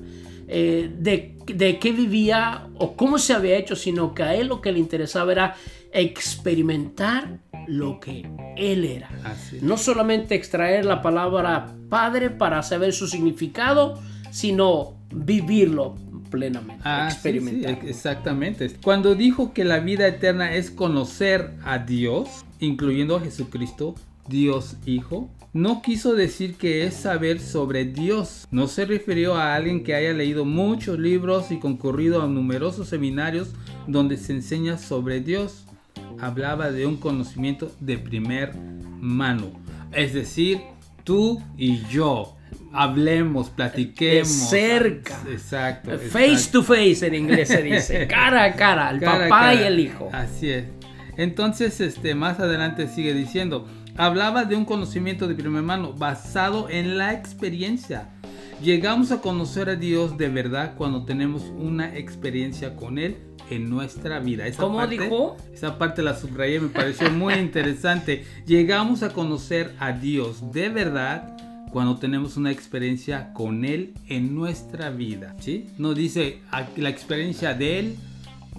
eh, 0.47 0.89
de, 0.97 1.35
de, 1.47 1.79
qué 1.79 1.91
vivía 1.91 2.67
o 2.77 2.95
cómo 2.95 3.17
se 3.17 3.33
había 3.33 3.57
hecho, 3.57 3.75
sino 3.75 4.13
que 4.13 4.23
a 4.23 4.35
él 4.35 4.47
lo 4.47 4.61
que 4.61 4.71
le 4.71 4.79
interesaba 4.79 5.31
era 5.31 5.55
experimentar 5.93 7.39
lo 7.67 7.99
que 7.99 8.29
él 8.57 8.85
era. 8.85 9.09
No 9.61 9.77
solamente 9.77 10.35
extraer 10.35 10.85
la 10.85 11.01
palabra 11.01 11.75
padre 11.89 12.29
para 12.29 12.63
saber 12.63 12.93
su 12.93 13.07
significado, 13.07 13.99
sino 14.31 14.95
vivirlo 15.13 15.95
plenamente, 16.29 16.81
ah, 16.85 17.09
experimentar. 17.11 17.79
exactamente. 17.85 18.71
Cuando 18.81 19.15
dijo 19.15 19.53
que 19.53 19.65
la 19.65 19.79
vida 19.79 20.07
eterna 20.07 20.53
es 20.55 20.71
conocer 20.71 21.51
a 21.63 21.79
Dios, 21.79 22.45
incluyendo 22.59 23.17
a 23.17 23.19
Jesucristo, 23.19 23.95
Dios 24.27 24.77
Hijo, 24.85 25.29
no 25.53 25.81
quiso 25.81 26.13
decir 26.13 26.55
que 26.55 26.85
es 26.85 26.93
saber 26.93 27.41
sobre 27.41 27.83
Dios. 27.83 28.47
No 28.51 28.67
se 28.67 28.85
refirió 28.85 29.35
a 29.35 29.53
alguien 29.53 29.83
que 29.83 29.93
haya 29.93 30.13
leído 30.13 30.45
muchos 30.45 30.97
libros 30.97 31.51
y 31.51 31.59
concurrido 31.59 32.21
a 32.21 32.27
numerosos 32.27 32.87
seminarios 32.87 33.49
donde 33.85 34.15
se 34.15 34.31
enseña 34.31 34.77
sobre 34.77 35.19
Dios. 35.19 35.65
Hablaba 36.19 36.71
de 36.71 36.85
un 36.85 36.97
conocimiento 36.97 37.71
de 37.79 37.97
primer 37.97 38.55
mano. 38.99 39.51
Es 39.91 40.13
decir, 40.13 40.61
tú 41.03 41.41
y 41.57 41.81
yo. 41.89 42.35
Hablemos, 42.73 43.49
platiquemos. 43.49 44.27
cerca. 44.27 45.19
Exacto. 45.29 45.91
Face 45.97 46.49
to 46.51 46.63
face 46.63 47.05
en 47.05 47.15
inglés 47.15 47.49
se 47.49 47.61
dice. 47.61 48.07
Cara 48.09 48.45
a 48.45 48.55
cara, 48.55 48.89
el 48.91 48.99
papá 49.01 49.53
y 49.53 49.59
el 49.59 49.79
hijo. 49.79 50.09
Así 50.13 50.49
es. 50.49 50.65
Entonces, 51.17 51.81
este, 51.81 52.15
más 52.15 52.39
adelante 52.39 52.87
sigue 52.87 53.13
diciendo, 53.13 53.67
hablaba 53.97 54.45
de 54.45 54.55
un 54.55 54.65
conocimiento 54.65 55.27
de 55.27 55.35
primer 55.35 55.63
mano 55.63 55.93
basado 55.93 56.69
en 56.69 56.97
la 56.97 57.13
experiencia. 57.13 58.09
Llegamos 58.61 59.11
a 59.11 59.21
conocer 59.21 59.69
a 59.69 59.75
Dios 59.75 60.17
de 60.17 60.29
verdad 60.29 60.75
cuando 60.77 61.03
tenemos 61.03 61.43
una 61.57 61.97
experiencia 61.97 62.75
con 62.75 62.99
Él 62.99 63.17
en 63.51 63.69
nuestra 63.69 64.19
vida. 64.19 64.47
Esa 64.47 64.63
¿Cómo 64.63 64.85
dijo? 64.87 65.37
Esa 65.53 65.77
parte 65.77 66.01
la 66.01 66.17
subrayé, 66.17 66.59
me 66.59 66.69
pareció 66.69 67.11
muy 67.11 67.35
interesante. 67.35 68.25
Llegamos 68.47 69.03
a 69.03 69.09
conocer 69.09 69.75
a 69.79 69.91
Dios 69.91 70.51
de 70.51 70.69
verdad 70.69 71.37
cuando 71.71 71.97
tenemos 71.97 72.37
una 72.37 72.51
experiencia 72.51 73.31
con 73.33 73.63
Él 73.65 73.93
en 74.07 74.33
nuestra 74.33 74.89
vida. 74.89 75.35
¿sí? 75.39 75.67
No 75.77 75.93
dice 75.93 76.39
la 76.77 76.89
experiencia 76.89 77.53
de 77.53 77.79
Él 77.79 77.95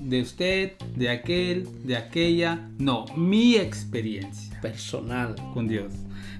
de 0.00 0.20
usted, 0.22 0.72
de 0.96 1.08
aquel, 1.10 1.68
de 1.84 1.96
aquella. 1.96 2.68
No, 2.78 3.06
mi 3.16 3.56
experiencia. 3.56 4.60
Personal. 4.60 5.34
Con 5.54 5.68
Dios. 5.68 5.92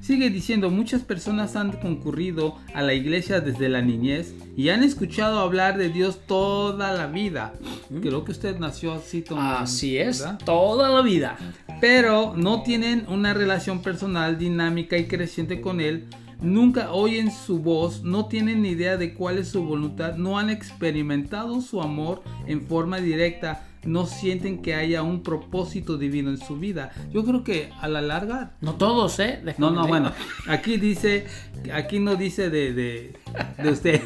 Sigue 0.03 0.31
diciendo, 0.31 0.69
muchas 0.69 1.03
personas 1.03 1.55
han 1.55 1.71
concurrido 1.71 2.57
a 2.75 2.83
la 2.83 2.93
iglesia 2.93 3.41
desde 3.41 3.69
la 3.69 3.83
niñez 3.83 4.35
y 4.57 4.71
han 4.71 4.83
escuchado 4.83 5.39
hablar 5.39 5.79
de 5.79 5.91
Dios 5.91 6.27
toda 6.27 6.93
la 6.93 7.07
vida. 7.07 7.53
Creo 8.01 8.25
que 8.25 8.33
usted 8.33 8.59
nació 8.59 8.95
así. 8.95 9.23
así 9.39 9.97
es, 9.97 10.25
toda 10.45 10.91
la 10.91 11.03
vida. 11.03 11.37
Pero 11.81 12.35
no 12.37 12.65
tienen 12.65 13.05
una 13.07 13.33
relación 13.33 13.81
personal 13.81 14.39
dinámica 14.39 14.99
y 14.99 15.07
creciente 15.07 15.61
con 15.61 15.81
Él 15.81 16.09
nunca 16.41 16.93
oyen 16.93 17.31
su 17.31 17.61
voz, 17.61 18.03
no 18.03 18.27
tienen 18.27 18.63
ni 18.63 18.71
idea 18.71 18.97
de 18.97 19.15
cuál 19.15 19.39
es 19.39 19.49
su 19.49 19.65
voluntad, 19.65 20.17
no 20.17 20.41
han 20.41 20.51
experimentado 20.51 21.61
su 21.61 21.81
amor 21.81 22.23
en 22.47 22.67
forma 22.67 22.99
directa, 22.99 23.69
no 23.85 24.07
sienten 24.07 24.63
que 24.63 24.75
haya 24.75 25.03
un 25.03 25.23
propósito 25.23 25.99
divino 25.99 26.31
en 26.31 26.39
su 26.39 26.57
vida. 26.57 26.93
Yo 27.13 27.25
creo 27.25 27.45
que 27.45 27.71
a 27.81 27.89
la 27.89 28.01
larga... 28.01 28.53
No 28.61 28.75
todos, 28.75 29.19
¿eh? 29.19 29.43
no, 29.59 29.71
no, 29.71 29.87
bueno, 29.87 30.13
aquí 30.49 30.77
dice, 30.77 31.27
aquí 31.73 31.99
no 31.99 32.17
dice 32.17 32.51
de, 32.51 32.73
de, 32.73 33.71
usted. 33.71 34.01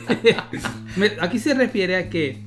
aquí 1.21 1.39
se 1.39 1.55
refiere 1.55 1.97
a 1.97 2.11
que 2.11 2.43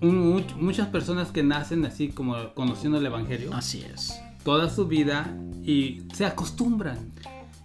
muchas 0.00 0.88
personas 0.88 1.30
que 1.30 1.42
nacen 1.42 1.84
así 1.84 2.08
como 2.08 2.54
conociendo 2.54 2.98
el 2.98 3.06
Evangelio. 3.06 3.52
Así 3.52 3.84
es. 3.92 4.20
Toda 4.44 4.70
su 4.70 4.86
vida 4.86 5.36
y 5.64 6.02
se 6.14 6.24
acostumbran. 6.24 6.98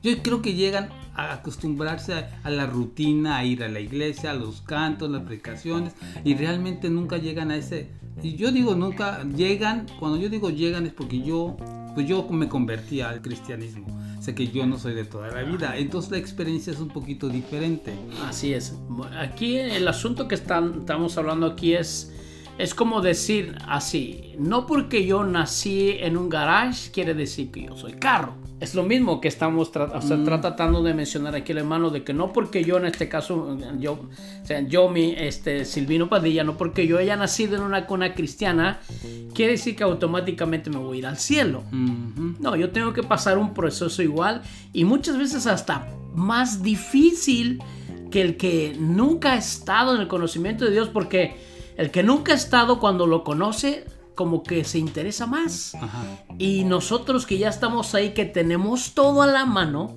Yo 0.02 0.22
creo 0.22 0.42
que 0.42 0.54
llegan 0.54 0.90
a 1.16 1.34
acostumbrarse 1.34 2.26
a, 2.44 2.50
la 2.50 2.66
rutina, 2.66 3.38
a 3.38 3.46
ir 3.46 3.64
a 3.64 3.70
la 3.70 3.80
iglesia, 3.80 4.32
a 4.32 4.34
los 4.34 4.62
cantos, 4.62 5.10
las 5.10 5.24
predicaciones, 5.24 5.94
y 6.26 6.36
realmente 6.36 6.90
nunca 6.90 7.18
llegan 7.18 7.52
a 7.52 7.56
ese. 7.56 7.90
Y 8.22 8.36
yo 8.36 8.52
digo 8.52 8.76
nunca 8.76 9.24
llegan, 9.24 9.86
cuando 10.00 10.18
yo 10.18 10.30
digo 10.30 10.50
llegan 10.50 10.86
es 10.86 10.94
porque 10.94 11.22
yo, 11.22 11.58
pues 11.96 12.08
yo 12.08 12.28
me 12.30 12.48
convertí 12.48 13.02
al 13.02 13.22
cristianismo. 13.22 13.88
Sé 14.22 14.34
que 14.36 14.48
yo 14.48 14.66
no 14.66 14.78
soy 14.78 14.94
de 14.94 15.04
toda 15.04 15.30
la 15.30 15.44
vida, 15.44 15.78
entonces 15.78 16.12
la 16.12 16.18
experiencia 16.18 16.72
es 16.72 16.80
un 16.80 16.88
poquito 16.88 17.28
diferente. 17.28 17.94
Así 18.26 18.54
es. 18.54 18.78
Aquí 19.20 19.58
el 19.58 19.88
asunto 19.88 20.28
que 20.28 20.36
están, 20.36 20.80
estamos 20.80 21.18
hablando 21.18 21.48
aquí 21.48 21.74
es 21.74 22.14
es 22.58 22.76
como 22.76 23.02
decir 23.02 23.58
así, 23.68 24.36
no 24.38 24.68
porque 24.68 25.06
yo 25.06 25.24
nací 25.24 25.98
en 26.00 26.18
un 26.18 26.30
garage 26.30 26.92
quiere 26.92 27.14
decir 27.16 27.52
que 27.52 27.66
yo 27.66 27.76
soy 27.76 27.94
carro. 27.94 28.36
Es 28.64 28.76
lo 28.76 28.84
mismo 28.84 29.20
que 29.20 29.28
estamos 29.28 29.74
mm. 29.76 30.24
tratando 30.24 30.82
de 30.84 30.94
mencionar 30.94 31.36
aquí 31.36 31.52
el 31.52 31.58
hermano, 31.58 31.90
de 31.90 32.06
que 32.06 32.14
no 32.14 32.32
porque 32.32 32.64
yo 32.64 32.78
en 32.78 32.86
este 32.86 33.10
caso, 33.10 33.58
yo, 33.78 34.08
o 34.42 34.46
sea, 34.46 34.62
yo, 34.62 34.88
mi, 34.88 35.14
este, 35.18 35.66
Silvino 35.66 36.08
Padilla, 36.08 36.46
no 36.46 36.56
porque 36.56 36.88
yo 36.88 36.98
haya 36.98 37.18
nacido 37.18 37.58
en 37.58 37.64
una 37.64 37.86
cuna 37.86 38.14
cristiana, 38.14 38.80
quiere 39.34 39.52
decir 39.52 39.76
que 39.76 39.84
automáticamente 39.84 40.70
me 40.70 40.78
voy 40.78 40.96
a 40.96 41.00
ir 41.00 41.08
al 41.08 41.18
cielo. 41.18 41.66
No, 41.72 42.56
yo 42.56 42.70
tengo 42.70 42.94
que 42.94 43.04
pasar 43.04 43.38
un 43.38 43.54
proceso 43.54 44.02
igual 44.02 44.44
y 44.72 44.86
muchas 44.86 45.18
veces 45.18 45.46
hasta 45.46 45.86
más 46.16 46.64
difícil 46.64 47.62
que 48.12 48.22
el 48.22 48.38
que 48.38 48.78
nunca 48.80 49.34
ha 49.34 49.38
estado 49.38 49.94
en 49.94 50.00
el 50.00 50.08
conocimiento 50.08 50.64
de 50.64 50.72
Dios, 50.72 50.88
porque 50.88 51.36
el 51.76 51.92
que 51.92 52.02
nunca 52.02 52.32
ha 52.32 52.36
estado 52.36 52.80
cuando 52.80 53.08
lo 53.08 53.26
conoce, 53.26 53.84
como 54.16 54.44
que 54.44 54.64
se 54.64 54.80
interesa 54.80 55.28
más. 55.28 55.76
Y 56.38 56.64
nosotros 56.64 57.26
que 57.26 57.38
ya 57.38 57.50
estamos 57.50 57.96
ahí, 57.96 58.14
que 58.14 58.26
tenemos 58.26 58.94
todo 58.94 59.22
a 59.22 59.28
la 59.28 59.46
mano, 59.46 59.96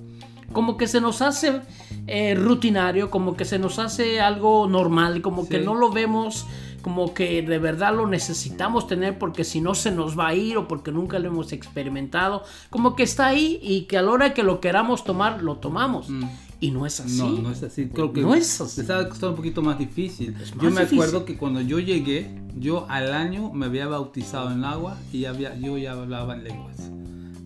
como 0.53 0.77
que 0.77 0.87
se 0.87 1.01
nos 1.01 1.21
hace 1.21 1.61
eh, 2.07 2.35
rutinario, 2.35 3.09
como 3.09 3.35
que 3.35 3.45
se 3.45 3.59
nos 3.59 3.79
hace 3.79 4.21
algo 4.21 4.67
normal, 4.67 5.21
como 5.21 5.47
que 5.47 5.59
no 5.59 5.75
lo 5.75 5.91
vemos 5.91 6.45
como 6.87 7.13
que 7.13 7.41
de 7.41 7.59
verdad 7.59 7.93
lo 7.93 8.07
necesitamos 8.07 8.87
tener 8.87 9.19
porque 9.19 9.43
si 9.43 9.59
no 9.59 9.75
se 9.75 9.91
nos 9.91 10.17
va 10.17 10.29
a 10.29 10.35
ir 10.35 10.57
o 10.57 10.69
porque 10.69 10.91
nunca 10.91 11.19
lo 11.19 11.27
hemos 11.27 11.51
experimentado, 11.51 12.43
como 12.69 12.95
que 12.95 13.03
está 13.03 13.27
ahí 13.27 13.59
y 13.61 13.81
que 13.87 13.97
a 13.97 14.01
la 14.01 14.11
hora 14.11 14.33
que 14.33 14.41
lo 14.41 14.61
queramos 14.61 15.03
tomar, 15.03 15.43
lo 15.43 15.57
tomamos. 15.57 16.09
Mm. 16.09 16.23
Y 16.59 16.71
no 16.71 16.85
es 16.85 16.99
así. 16.99 17.17
No, 17.17 17.29
no 17.29 17.51
es 17.51 17.61
así. 17.61 17.87
Creo 17.87 18.11
que 18.11 18.21
no 18.21 18.33
es 18.33 18.59
así. 18.59 18.81
estaba 18.81 19.07
costando 19.07 19.31
un 19.31 19.35
poquito 19.35 19.61
más 19.61 19.77
difícil. 19.77 20.35
yo 20.61 20.71
me 20.71 20.81
acuerdo 20.81 21.23
que 21.23 21.37
cuando 21.37 21.61
yo 21.61 21.79
llegué, 21.79 22.29
yo 22.57 22.89
al 22.89 23.13
año 23.13 23.51
me 23.53 23.67
había 23.67 23.87
bautizado 23.87 24.51
en 24.51 24.63
agua 24.63 24.97
y 25.13 25.25
había, 25.25 25.55
yo 25.55 25.77
ya 25.77 25.93
hablaba 25.93 26.35
en 26.35 26.43
lenguas. 26.43 26.91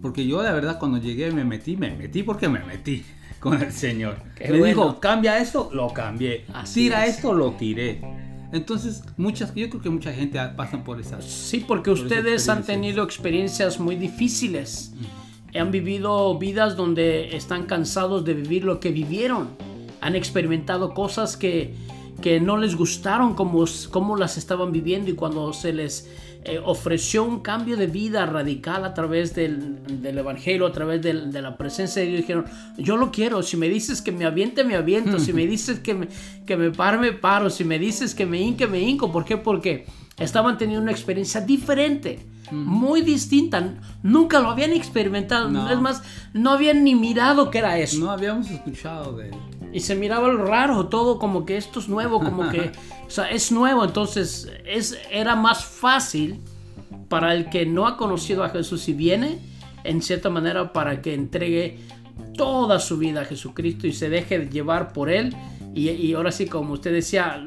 Porque 0.01 0.25
yo 0.25 0.41
la 0.41 0.51
verdad 0.53 0.79
cuando 0.79 0.97
llegué 0.97 1.31
me 1.31 1.43
metí, 1.43 1.77
me 1.77 1.95
metí 1.95 2.23
porque 2.23 2.47
me 2.47 2.63
metí 2.63 3.03
con 3.39 3.61
el 3.61 3.71
Señor. 3.71 4.17
me 4.39 4.63
dijo, 4.63 4.99
cambia 4.99 5.37
esto, 5.39 5.69
lo 5.73 5.89
cambié. 5.93 6.45
Tira 6.73 7.05
esto, 7.05 7.33
lo 7.33 7.51
tiré. 7.51 8.01
Entonces, 8.53 9.03
muchas, 9.15 9.53
yo 9.55 9.69
creo 9.69 9.81
que 9.81 9.89
mucha 9.89 10.11
gente 10.11 10.37
pasa 10.57 10.83
por 10.83 10.99
esas. 10.99 11.23
Sí, 11.23 11.63
porque 11.65 11.89
ustedes 11.89 12.49
han 12.49 12.63
tenido 12.63 13.03
experiencias 13.03 13.79
muy 13.79 13.95
difíciles 13.95 14.93
han 15.59 15.71
vivido 15.71 16.37
vidas 16.37 16.75
donde 16.75 17.35
están 17.35 17.65
cansados 17.65 18.23
de 18.25 18.33
vivir 18.33 18.63
lo 18.63 18.79
que 18.79 18.91
vivieron. 18.91 19.49
Han 20.01 20.15
experimentado 20.15 20.93
cosas 20.93 21.37
que, 21.37 21.73
que 22.21 22.39
no 22.39 22.57
les 22.57 22.75
gustaron 22.75 23.35
como, 23.35 23.65
como 23.91 24.15
las 24.15 24.37
estaban 24.37 24.71
viviendo 24.71 25.09
y 25.09 25.13
cuando 25.13 25.51
se 25.53 25.73
les 25.73 26.09
eh, 26.43 26.59
ofreció 26.63 27.23
un 27.23 27.41
cambio 27.41 27.77
de 27.77 27.85
vida 27.85 28.25
radical 28.25 28.83
a 28.83 28.95
través 28.95 29.35
del, 29.35 30.01
del 30.01 30.17
Evangelio, 30.17 30.65
a 30.65 30.71
través 30.71 30.99
del, 31.03 31.31
de 31.31 31.39
la 31.39 31.55
presencia 31.55 32.01
de 32.01 32.07
Dios, 32.07 32.21
dijeron, 32.21 32.45
yo 32.77 32.97
lo 32.97 33.11
quiero, 33.11 33.43
si 33.43 33.57
me 33.57 33.69
dices 33.69 34.01
que 34.01 34.11
me 34.11 34.25
aviente, 34.25 34.63
me 34.63 34.75
aviento, 34.75 35.19
si 35.19 35.33
me 35.33 35.45
dices 35.47 35.79
que 35.79 35.93
me, 35.93 36.07
que 36.47 36.57
me 36.57 36.71
pare, 36.71 36.97
me 36.97 37.11
paro, 37.11 37.51
si 37.51 37.63
me 37.63 37.77
dices 37.77 38.15
que 38.15 38.25
me 38.25 38.41
hinque, 38.41 38.65
me 38.65 38.79
hinco. 38.79 39.11
¿Por 39.11 39.23
qué? 39.23 39.37
Porque 39.37 39.85
estaban 40.17 40.57
teniendo 40.57 40.83
una 40.83 40.91
experiencia 40.91 41.41
diferente 41.41 42.25
muy 42.51 43.01
distinta. 43.01 43.73
Nunca 44.03 44.39
lo 44.39 44.49
habían 44.49 44.71
experimentado. 44.71 45.69
Es 45.69 45.79
más, 45.79 46.03
no 46.33 46.51
habían 46.51 46.83
ni 46.83 46.95
mirado 46.95 47.49
que 47.49 47.59
era 47.59 47.77
eso. 47.79 47.99
No 47.99 48.11
habíamos 48.11 48.49
escuchado 48.49 49.15
de 49.17 49.29
él. 49.29 49.35
Y 49.73 49.79
se 49.79 49.95
miraba 49.95 50.27
lo 50.27 50.45
raro, 50.45 50.87
todo 50.87 51.17
como 51.17 51.45
que 51.45 51.55
esto 51.55 51.79
es 51.79 51.87
nuevo, 51.87 52.19
como 52.19 52.49
que, 52.49 52.71
o 53.07 53.09
sea, 53.09 53.29
es 53.29 53.51
nuevo. 53.51 53.85
Entonces, 53.85 54.51
es, 54.65 54.97
era 55.09 55.35
más 55.35 55.63
fácil 55.63 56.41
para 57.07 57.33
el 57.33 57.49
que 57.49 57.65
no 57.65 57.87
ha 57.87 57.95
conocido 57.95 58.43
a 58.43 58.49
Jesús 58.49 58.89
y 58.89 58.93
viene, 58.93 59.39
en 59.83 60.01
cierta 60.01 60.29
manera, 60.29 60.73
para 60.73 61.01
que 61.01 61.13
entregue 61.13 61.79
toda 62.35 62.79
su 62.79 62.97
vida 62.97 63.21
a 63.21 63.25
Jesucristo 63.25 63.87
y 63.87 63.93
se 63.93 64.09
deje 64.09 64.49
llevar 64.49 64.91
por 64.91 65.09
él 65.09 65.35
Y, 65.73 65.89
y 65.89 66.13
ahora 66.13 66.31
sí, 66.31 66.45
como 66.47 66.73
usted 66.73 66.91
decía, 66.91 67.43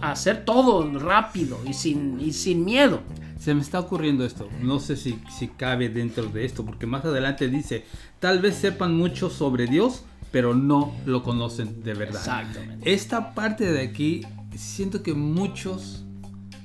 hacer 0.00 0.44
todo 0.44 0.90
rápido 0.98 1.58
y 1.66 1.72
sin, 1.72 2.20
y 2.20 2.32
sin 2.32 2.64
miedo. 2.64 3.00
Se 3.38 3.54
me 3.54 3.62
está 3.62 3.80
ocurriendo 3.80 4.24
esto, 4.24 4.48
no 4.60 4.80
sé 4.80 4.96
si, 4.96 5.20
si 5.30 5.48
cabe 5.48 5.88
dentro 5.88 6.26
de 6.26 6.44
esto, 6.44 6.64
porque 6.64 6.86
más 6.86 7.04
adelante 7.04 7.48
dice, 7.48 7.84
tal 8.18 8.40
vez 8.40 8.56
sepan 8.56 8.96
mucho 8.96 9.30
sobre 9.30 9.66
Dios, 9.66 10.02
pero 10.32 10.54
no 10.54 10.94
lo 11.06 11.22
conocen 11.22 11.82
de 11.82 11.94
verdad. 11.94 12.20
Exactamente. 12.20 12.92
Esta 12.92 13.34
parte 13.34 13.70
de 13.70 13.82
aquí, 13.82 14.22
siento 14.56 15.02
que 15.02 15.14
muchos 15.14 16.04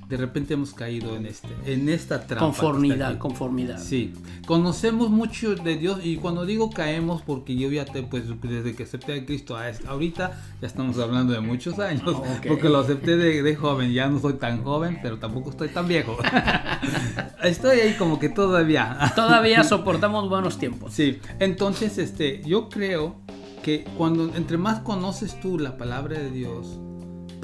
de 0.09 0.17
repente 0.17 0.53
hemos 0.53 0.73
caído 0.73 1.15
en 1.15 1.25
este, 1.25 1.47
en 1.65 1.89
esta 1.89 2.27
trampa. 2.27 2.45
Conformidad, 2.45 3.17
conformidad. 3.17 3.79
Sí, 3.79 4.13
conocemos 4.45 5.09
mucho 5.09 5.55
de 5.55 5.77
Dios 5.77 5.99
y 6.03 6.17
cuando 6.17 6.45
digo 6.45 6.69
caemos, 6.69 7.21
porque 7.21 7.55
yo 7.55 7.69
ya 7.71 7.85
te, 7.85 8.03
pues 8.03 8.23
desde 8.41 8.75
que 8.75 8.83
acepté 8.83 9.13
a 9.19 9.25
Cristo 9.25 9.55
a 9.55 9.69
esta- 9.69 9.89
ahorita, 9.89 10.39
ya 10.61 10.67
estamos 10.67 10.97
hablando 10.99 11.33
de 11.33 11.39
muchos 11.39 11.79
años, 11.79 12.03
Ok. 12.07 12.47
porque 12.47 12.69
lo 12.69 12.79
acepté 12.79 13.15
de, 13.17 13.41
de 13.43 13.55
joven, 13.55 13.91
ya 13.93 14.07
no 14.07 14.19
soy 14.19 14.33
tan 14.33 14.63
joven, 14.63 14.99
pero 15.01 15.19
tampoco 15.19 15.49
estoy 15.51 15.69
tan 15.69 15.87
viejo. 15.87 16.17
estoy 17.43 17.79
ahí 17.79 17.93
como 17.93 18.19
que 18.19 18.29
todavía. 18.29 19.11
Todavía 19.15 19.63
soportamos 19.63 20.29
buenos 20.29 20.57
tiempos. 20.57 20.93
Sí, 20.93 21.19
entonces 21.39 21.97
este, 21.97 22.41
yo 22.45 22.69
creo 22.69 23.15
que 23.63 23.85
cuando 23.97 24.35
entre 24.35 24.57
más 24.57 24.79
conoces 24.81 25.39
tú 25.39 25.57
la 25.57 25.77
palabra 25.77 26.19
de 26.19 26.29
Dios, 26.31 26.79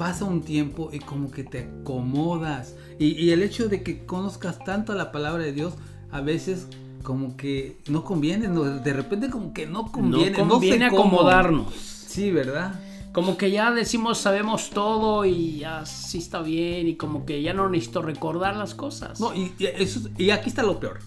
pasa 0.00 0.24
un 0.24 0.40
tiempo 0.40 0.88
y 0.94 0.98
como 0.98 1.30
que 1.30 1.44
te 1.44 1.68
acomodas. 1.82 2.74
Y, 2.98 3.08
y 3.22 3.32
el 3.32 3.42
hecho 3.42 3.68
de 3.68 3.82
que 3.82 4.06
conozcas 4.06 4.58
tanto 4.64 4.94
la 4.94 5.12
palabra 5.12 5.44
de 5.44 5.52
Dios, 5.52 5.74
a 6.10 6.22
veces 6.22 6.68
como 7.02 7.36
que 7.36 7.76
no 7.86 8.02
conviene, 8.02 8.48
no, 8.48 8.64
de 8.64 8.92
repente 8.94 9.28
como 9.28 9.52
que 9.52 9.66
no 9.66 9.92
conviene. 9.92 10.38
no 10.38 10.46
no 10.46 10.50
conviene 10.52 10.88
sé 10.88 10.96
cómo. 10.96 11.02
acomodarnos. 11.02 11.74
Sí, 11.74 12.30
¿verdad? 12.30 12.80
Como 13.12 13.36
que 13.36 13.50
ya 13.50 13.72
decimos 13.72 14.16
sabemos 14.16 14.70
todo 14.70 15.26
y 15.26 15.58
ya 15.58 15.84
sí 15.84 16.16
está 16.16 16.40
bien 16.40 16.88
y 16.88 16.96
como 16.96 17.26
que 17.26 17.42
ya 17.42 17.52
no 17.52 17.68
necesito 17.68 18.00
recordar 18.00 18.56
las 18.56 18.74
cosas. 18.74 19.20
No, 19.20 19.34
y, 19.34 19.52
y 19.58 19.66
eso, 19.66 20.08
y 20.16 20.30
aquí 20.30 20.48
está 20.48 20.62
lo 20.62 20.80
peor. 20.80 21.00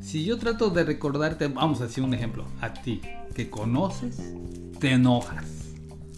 Si 0.00 0.24
yo 0.24 0.38
trato 0.38 0.70
de 0.70 0.84
recordarte, 0.84 1.48
vamos 1.48 1.80
a 1.80 1.88
decir 1.88 2.04
un 2.04 2.14
ejemplo, 2.14 2.44
a 2.60 2.72
ti 2.72 3.00
que 3.34 3.50
conoces, 3.50 4.32
te 4.78 4.92
enojas. 4.92 5.63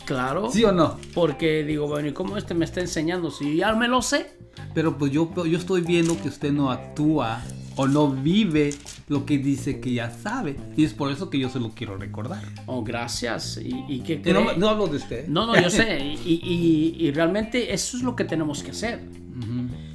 Claro. 0.06 0.50
¿Sí 0.50 0.64
o 0.64 0.72
no? 0.72 0.96
Porque 1.14 1.64
digo, 1.64 1.86
bueno, 1.88 2.08
¿y 2.08 2.12
cómo 2.12 2.36
este 2.38 2.54
me 2.54 2.64
está 2.64 2.80
enseñando? 2.80 3.30
Si 3.30 3.56
ya 3.56 3.74
me 3.74 3.88
lo 3.88 4.00
sé. 4.02 4.30
Pero 4.72 4.96
pues 4.96 5.12
yo, 5.12 5.30
yo 5.44 5.58
estoy 5.58 5.82
viendo 5.82 6.16
que 6.20 6.28
usted 6.28 6.52
no 6.52 6.70
actúa 6.70 7.42
o 7.76 7.86
no 7.86 8.08
vive 8.10 8.72
lo 9.08 9.26
que 9.26 9.36
dice 9.38 9.80
que 9.80 9.92
ya 9.92 10.10
sabe. 10.10 10.56
Y 10.76 10.84
es 10.84 10.94
por 10.94 11.10
eso 11.12 11.28
que 11.28 11.38
yo 11.38 11.50
se 11.50 11.60
lo 11.60 11.70
quiero 11.70 11.96
recordar. 11.98 12.42
Oh, 12.66 12.82
gracias. 12.82 13.58
¿Y, 13.62 13.84
y 13.88 14.00
qué 14.00 14.18
no, 14.32 14.54
no 14.56 14.68
hablo 14.70 14.86
de 14.86 14.96
usted. 14.96 15.28
No, 15.28 15.46
no, 15.46 15.60
yo 15.60 15.68
sé. 15.70 15.98
Y, 16.24 16.40
y- 16.42 16.96
y 17.06 17.10
realmente 17.10 17.74
eso 17.74 17.96
es 17.96 18.02
lo 18.02 18.16
que 18.16 18.24
tenemos 18.24 18.62
que 18.62 18.70
hacer. 18.70 19.00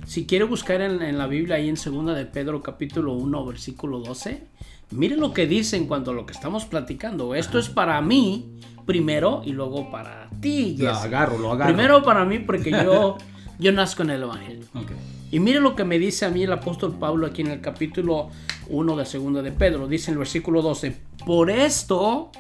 Si 0.05 0.25
quiere 0.25 0.43
buscar 0.45 0.81
en, 0.81 1.01
en 1.01 1.17
la 1.17 1.25
Biblia, 1.25 1.55
ahí 1.55 1.69
en 1.69 1.75
2 1.75 2.15
de 2.15 2.25
Pedro 2.25 2.61
capítulo 2.61 3.13
1, 3.13 3.45
versículo 3.45 3.99
12, 3.99 4.43
mire 4.91 5.17
lo 5.17 5.33
que 5.33 5.47
dice 5.47 5.77
en 5.77 5.87
cuanto 5.87 6.11
a 6.11 6.13
lo 6.13 6.25
que 6.25 6.33
estamos 6.33 6.65
platicando. 6.65 7.35
Esto 7.35 7.59
es 7.59 7.69
para 7.69 8.01
mí 8.01 8.57
primero 8.85 9.41
y 9.45 9.51
luego 9.51 9.89
para 9.89 10.29
ti. 10.39 10.75
Lo 10.77 10.93
Jesse. 10.93 11.05
agarro, 11.05 11.37
lo 11.37 11.51
agarro. 11.51 11.73
Primero 11.73 12.03
para 12.03 12.25
mí 12.25 12.39
porque 12.39 12.71
yo, 12.71 13.17
yo 13.59 13.71
nazco 13.71 14.03
en 14.03 14.11
el 14.11 14.23
Evangelio. 14.23 14.65
Ok. 14.73 14.91
Y 15.31 15.39
mire 15.39 15.61
lo 15.61 15.75
que 15.75 15.85
me 15.85 15.97
dice 15.97 16.25
a 16.25 16.29
mí 16.29 16.43
el 16.43 16.51
apóstol 16.51 16.95
Pablo 16.99 17.25
aquí 17.25 17.41
en 17.41 17.47
el 17.47 17.61
capítulo 17.61 18.29
1 18.67 18.95
de 18.97 19.03
2 19.03 19.43
de 19.43 19.51
Pedro. 19.51 19.87
Dice 19.87 20.11
en 20.11 20.15
el 20.15 20.19
versículo 20.19 20.61
12, 20.61 20.95
por 21.25 21.49
esto, 21.49 22.31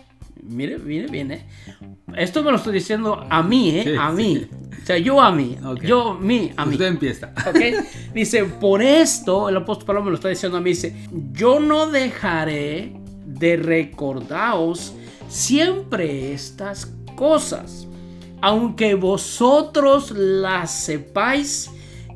mire, 0.43 0.77
mire 0.77 1.07
bien, 1.07 1.31
¿eh? 1.31 1.45
Esto 2.17 2.43
me 2.43 2.51
lo 2.51 2.57
estoy 2.57 2.73
diciendo 2.73 3.25
a 3.29 3.43
mí, 3.43 3.69
¿eh? 3.71 3.83
Sí, 3.83 3.93
a 3.99 4.09
sí. 4.09 4.15
mí. 4.15 4.47
O 4.81 4.85
sea, 4.85 4.97
yo 4.97 5.21
a 5.21 5.31
mí. 5.31 5.57
Ok. 5.63 5.83
Yo, 5.83 6.15
mí, 6.15 6.51
a 6.57 6.65
mí. 6.65 6.71
Usted 6.73 6.87
empieza. 6.87 7.31
¿Ok? 7.47 7.59
Dice, 8.13 8.45
por 8.45 8.81
esto, 8.81 9.47
el 9.49 9.57
apóstol 9.57 9.85
Pablo 9.85 10.03
me 10.03 10.09
lo 10.09 10.15
está 10.15 10.29
diciendo 10.29 10.57
a 10.57 10.61
mí, 10.61 10.71
dice, 10.71 11.07
yo 11.31 11.59
no 11.59 11.85
dejaré 11.87 12.93
de 13.25 13.57
recordaros 13.57 14.93
siempre 15.29 16.33
estas 16.33 16.91
cosas, 17.15 17.87
aunque 18.41 18.95
vosotros 18.95 20.09
las 20.11 20.71
sepáis 20.71 21.69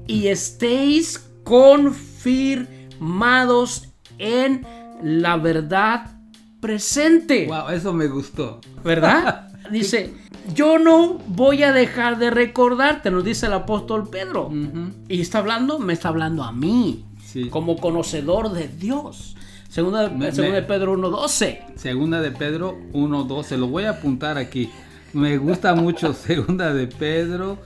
y 0.08 0.28
estéis 0.28 1.30
confirmados 1.44 3.90
en 4.18 4.66
la 5.02 5.38
verdad 5.38 6.12
presente. 6.60 7.48
Wow, 7.48 7.70
eso 7.70 7.94
me 7.94 8.08
gustó. 8.08 8.60
¿Verdad? 8.84 9.50
Dice, 9.72 10.14
yo 10.54 10.78
no 10.80 11.18
voy 11.28 11.64
a 11.64 11.72
dejar 11.72 12.18
de 12.20 12.30
recordarte, 12.30 13.12
nos 13.12 13.24
dice 13.24 13.48
el 13.48 13.54
apóstol 13.54 14.08
Pedro. 14.10 14.48
Ujú. 14.48 14.92
Y 15.10 15.22
está 15.22 15.40
hablando, 15.40 15.80
me 15.80 15.94
está 15.94 16.10
hablando 16.10 16.44
a 16.44 16.52
mí, 16.52 17.06
Sí. 17.26 17.50
como 17.50 17.78
conocedor 17.78 18.52
de 18.52 18.68
Dios. 18.68 19.36
Segunda, 19.70 20.08
Me- 20.10 20.32
segunda 20.32 20.56
me- 20.56 20.62
de 20.62 20.68
Pedro 20.68 20.94
1.12. 20.94 21.60
Segunda 21.76 22.22
de 22.22 22.32
Pedro 22.32 22.78
1.12. 22.94 23.58
Lo 23.58 23.68
voy 23.68 23.84
a 23.86 23.92
apuntar 23.92 24.38
aquí. 24.38 24.70
Me 25.14 25.38
gusta 25.38 25.76
mucho 25.76 26.14
Segunda 26.14 26.74
de 26.74 26.88
Pedro 26.88 27.58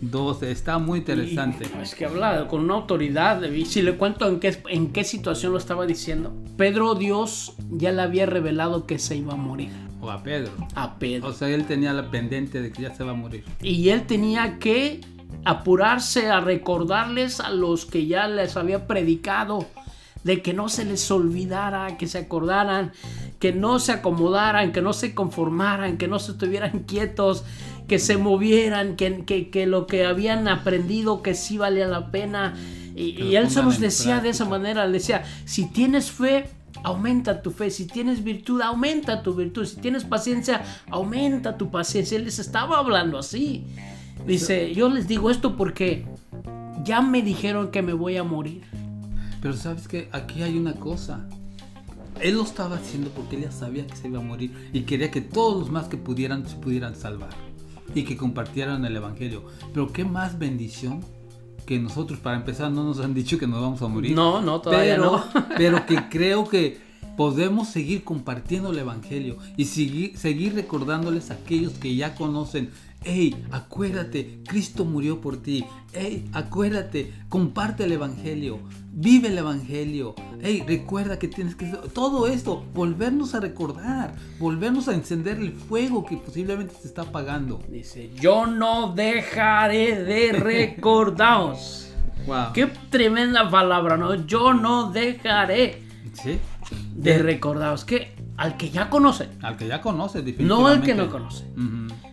1.12. 0.00 0.42
Está 0.50 0.78
muy 0.78 1.00
interesante. 1.00 1.66
Y, 1.78 1.82
Es 1.82 1.94
que 1.94 2.06
habla 2.06 2.48
con 2.48 2.62
una 2.62 2.74
autoridad. 2.74 3.42
Y 3.42 3.64
si 3.66 3.82
le 3.82 3.96
cuento 3.96 4.26
en 4.28 4.40
qué, 4.40 4.56
en 4.68 4.92
qué 4.92 5.04
situación 5.04 5.52
lo 5.52 5.58
estaba 5.58 5.86
diciendo. 5.86 6.32
Pedro, 6.56 6.94
Dios 6.94 7.52
ya 7.70 7.92
le 7.92 8.02
había 8.02 8.26
revelado 8.26 8.86
que 8.86 8.98
se 8.98 9.16
iba 9.16 9.34
a 9.34 9.36
morir 9.36 9.70
O 10.02 10.10
a 10.10 10.22
Pedro. 10.22 10.50
a 10.74 10.98
Pedro. 10.98 11.28
O 11.28 11.32
sea, 11.32 11.48
él 11.48 11.64
tenía 11.64 11.92
la 11.92 12.10
pendiente 12.10 12.60
de 12.60 12.72
que 12.72 12.82
ya 12.82 12.94
se 12.94 13.04
va 13.04 13.12
a 13.12 13.14
morir. 13.14 13.44
Y 13.62 13.88
él 13.90 14.02
tenía 14.02 14.58
que 14.58 15.00
apurarse 15.44 16.28
a 16.28 16.40
recordarles 16.40 17.40
a 17.40 17.50
los 17.50 17.86
que 17.86 18.06
ya 18.06 18.26
les 18.28 18.56
había 18.56 18.86
predicado 18.86 19.66
de 20.24 20.42
que 20.42 20.52
no 20.54 20.68
se 20.68 20.84
les 20.84 21.10
olvidara, 21.10 21.96
que 21.96 22.06
se 22.06 22.18
acordaran, 22.18 22.92
que 23.40 23.52
no 23.52 23.78
se 23.78 23.92
acomodaran, 23.92 24.72
que 24.72 24.80
no 24.82 24.92
se 24.92 25.14
conformaran, 25.14 25.96
que 25.98 26.06
no 26.06 26.18
se 26.18 26.32
estuvieran 26.32 26.80
quietos, 26.80 27.44
que 27.88 27.98
se 27.98 28.16
movieran, 28.16 28.94
que, 28.96 29.24
que- 29.24 29.50
que 29.50 29.66
lo 29.66 29.86
que 29.86 30.04
habían 30.04 30.46
aprendido 30.48 31.22
que 31.22 31.34
sí 31.34 31.58
valía 31.58 31.88
la 31.88 32.10
pena. 32.12 32.54
Y, 32.94 33.20
y 33.22 33.36
él 33.36 33.50
se 33.50 33.62
los 33.62 33.80
decía 33.80 34.20
de 34.20 34.28
esa 34.30 34.44
manera, 34.44 34.86
le 34.86 34.92
decía, 34.94 35.24
si 35.44 35.66
tienes 35.66 36.10
fe, 36.12 36.46
aumenta 36.82 37.42
tu 37.42 37.50
fe, 37.50 37.70
si 37.70 37.86
tienes 37.86 38.24
virtud, 38.24 38.60
aumenta 38.60 39.22
tu 39.22 39.34
virtud, 39.34 39.64
si 39.64 39.76
tienes 39.76 40.04
paciencia, 40.04 40.62
aumenta 40.90 41.56
tu 41.56 41.70
paciencia. 41.70 42.16
Él 42.16 42.24
les 42.24 42.38
estaba 42.38 42.78
hablando 42.78 43.18
así. 43.18 43.64
Dice, 44.26 44.74
yo 44.74 44.88
les 44.88 45.08
digo 45.08 45.30
esto 45.30 45.56
porque 45.56 46.06
ya 46.84 47.00
me 47.00 47.22
dijeron 47.22 47.70
que 47.70 47.82
me 47.82 47.92
voy 47.92 48.16
a 48.16 48.24
morir. 48.24 48.62
Pero 49.40 49.54
sabes 49.54 49.88
que 49.88 50.08
aquí 50.12 50.42
hay 50.42 50.56
una 50.56 50.74
cosa. 50.74 51.28
Él 52.20 52.36
lo 52.36 52.42
estaba 52.42 52.76
haciendo 52.76 53.10
porque 53.10 53.36
él 53.36 53.42
ya 53.42 53.50
sabía 53.50 53.86
que 53.86 53.96
se 53.96 54.06
iba 54.06 54.20
a 54.20 54.22
morir 54.22 54.70
y 54.72 54.82
quería 54.82 55.10
que 55.10 55.20
todos 55.20 55.58
los 55.58 55.70
más 55.70 55.88
que 55.88 55.96
pudieran 55.96 56.46
se 56.46 56.56
pudieran 56.56 56.94
salvar 56.94 57.30
y 57.94 58.04
que 58.04 58.16
compartieran 58.16 58.84
el 58.84 58.96
evangelio. 58.96 59.44
Pero 59.74 59.92
qué 59.92 60.04
más 60.04 60.38
bendición 60.38 61.00
que 61.66 61.78
nosotros 61.78 62.18
para 62.20 62.36
empezar 62.36 62.70
no 62.70 62.84
nos 62.84 63.00
han 63.00 63.14
dicho 63.14 63.38
que 63.38 63.46
nos 63.46 63.60
vamos 63.60 63.82
a 63.82 63.88
morir. 63.88 64.14
No, 64.14 64.40
no, 64.40 64.60
todavía 64.60 64.96
pero, 64.96 65.12
no. 65.12 65.24
pero 65.56 65.86
que 65.86 65.96
creo 66.10 66.48
que 66.48 66.80
podemos 67.16 67.68
seguir 67.68 68.04
compartiendo 68.04 68.70
el 68.70 68.78
evangelio 68.78 69.36
y 69.56 69.66
seguir, 69.66 70.16
seguir 70.16 70.54
recordándoles 70.54 71.30
a 71.30 71.34
aquellos 71.34 71.72
que 71.74 71.94
ya 71.94 72.14
conocen. 72.14 72.70
Hey, 73.04 73.44
acuérdate, 73.50 74.38
Cristo 74.46 74.84
murió 74.84 75.20
por 75.20 75.36
ti. 75.42 75.64
Hey, 75.92 76.28
acuérdate, 76.32 77.12
comparte 77.28 77.84
el 77.84 77.92
evangelio, 77.92 78.60
vive 78.92 79.28
el 79.28 79.38
evangelio. 79.38 80.14
Hey, 80.40 80.62
recuerda 80.66 81.18
que 81.18 81.26
tienes 81.28 81.56
que 81.56 81.66
todo 81.92 82.28
esto, 82.28 82.64
volvernos 82.74 83.34
a 83.34 83.40
recordar, 83.40 84.14
volvernos 84.38 84.86
a 84.88 84.94
encender 84.94 85.38
el 85.38 85.52
fuego 85.52 86.04
que 86.04 86.16
posiblemente 86.16 86.74
se 86.80 86.86
está 86.88 87.02
apagando. 87.02 87.60
Dice, 87.68 88.10
yo 88.20 88.46
no 88.46 88.92
dejaré 88.94 90.02
de 90.04 90.32
recordaros. 90.32 91.88
Wow. 92.24 92.52
Qué 92.54 92.68
tremenda 92.88 93.50
palabra, 93.50 93.96
¿no? 93.96 94.14
Yo 94.26 94.54
no 94.54 94.92
dejaré 94.92 95.82
Sí. 96.12 96.38
de 96.94 97.18
recordaros. 97.18 97.84
Que 97.84 98.14
al 98.42 98.56
que 98.56 98.70
ya 98.70 98.90
conoce, 98.90 99.28
Al 99.40 99.56
que 99.56 99.68
ya 99.68 99.80
conoce, 99.80 100.18
no 100.18 100.24
definitivamente. 100.24 100.72
al 100.78 100.82
que 100.82 100.94
no 100.94 101.10
conoce. 101.10 101.44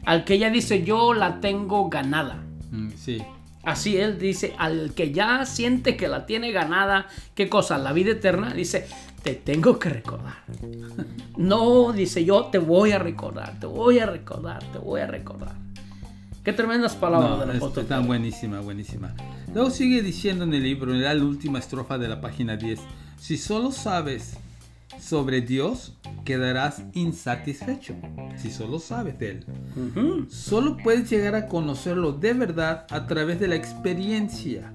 Al 0.05 0.23
que 0.25 0.37
ya 0.37 0.49
dice, 0.49 0.83
yo 0.83 1.13
la 1.13 1.39
tengo 1.41 1.89
ganada. 1.89 2.43
Mm, 2.71 2.89
Sí. 2.95 3.21
Así 3.63 3.97
él 3.97 4.17
dice, 4.19 4.53
al 4.57 4.93
que 4.95 5.11
ya 5.11 5.45
siente 5.45 5.97
que 5.97 6.07
la 6.07 6.25
tiene 6.25 6.51
ganada, 6.51 7.07
¿qué 7.35 7.49
cosa? 7.49 7.77
La 7.77 7.91
vida 7.93 8.11
eterna, 8.11 8.53
dice, 8.53 8.87
te 9.21 9.33
tengo 9.35 9.77
que 9.79 9.89
recordar. 9.89 10.43
No, 11.37 11.91
dice, 11.93 12.23
yo 12.25 12.45
te 12.45 12.57
voy 12.57 12.91
a 12.91 12.99
recordar, 12.99 13.59
te 13.59 13.65
voy 13.65 13.99
a 13.99 14.05
recordar, 14.05 14.59
te 14.71 14.77
voy 14.77 15.01
a 15.01 15.07
recordar. 15.07 15.55
Qué 16.43 16.53
tremendas 16.53 16.95
palabras 16.95 17.31
No, 17.31 17.45
del 17.45 17.57
apóstol. 17.57 17.83
está 17.83 17.95
Pablo. 17.95 18.07
buenísima, 18.07 18.59
buenísima. 18.61 19.13
Luego 19.53 19.69
sigue 19.69 20.01
diciendo 20.01 20.43
en 20.43 20.53
el 20.53 20.63
libro, 20.63 20.93
en 20.93 21.01
la 21.03 21.13
última 21.13 21.59
estrofa 21.59 21.97
de 21.97 22.07
la 22.07 22.19
página 22.21 22.55
10, 22.57 22.79
si 23.19 23.37
solo 23.37 23.71
sabes 23.71 24.37
sobre 24.99 25.41
Dios, 25.41 25.97
quedarás 26.25 26.83
insatisfecho 26.93 27.95
si 28.37 28.51
solo 28.51 28.79
sabes 28.79 29.17
de 29.19 29.31
Él. 29.31 29.45
Ujú. 29.75 30.25
Solo 30.29 30.77
puedes 30.77 31.09
llegar 31.09 31.35
a 31.35 31.47
conocerlo 31.47 32.11
de 32.11 32.33
verdad 32.33 32.85
a 32.89 33.07
través 33.07 33.39
de 33.39 33.47
la 33.47 33.55
experiencia. 33.55 34.71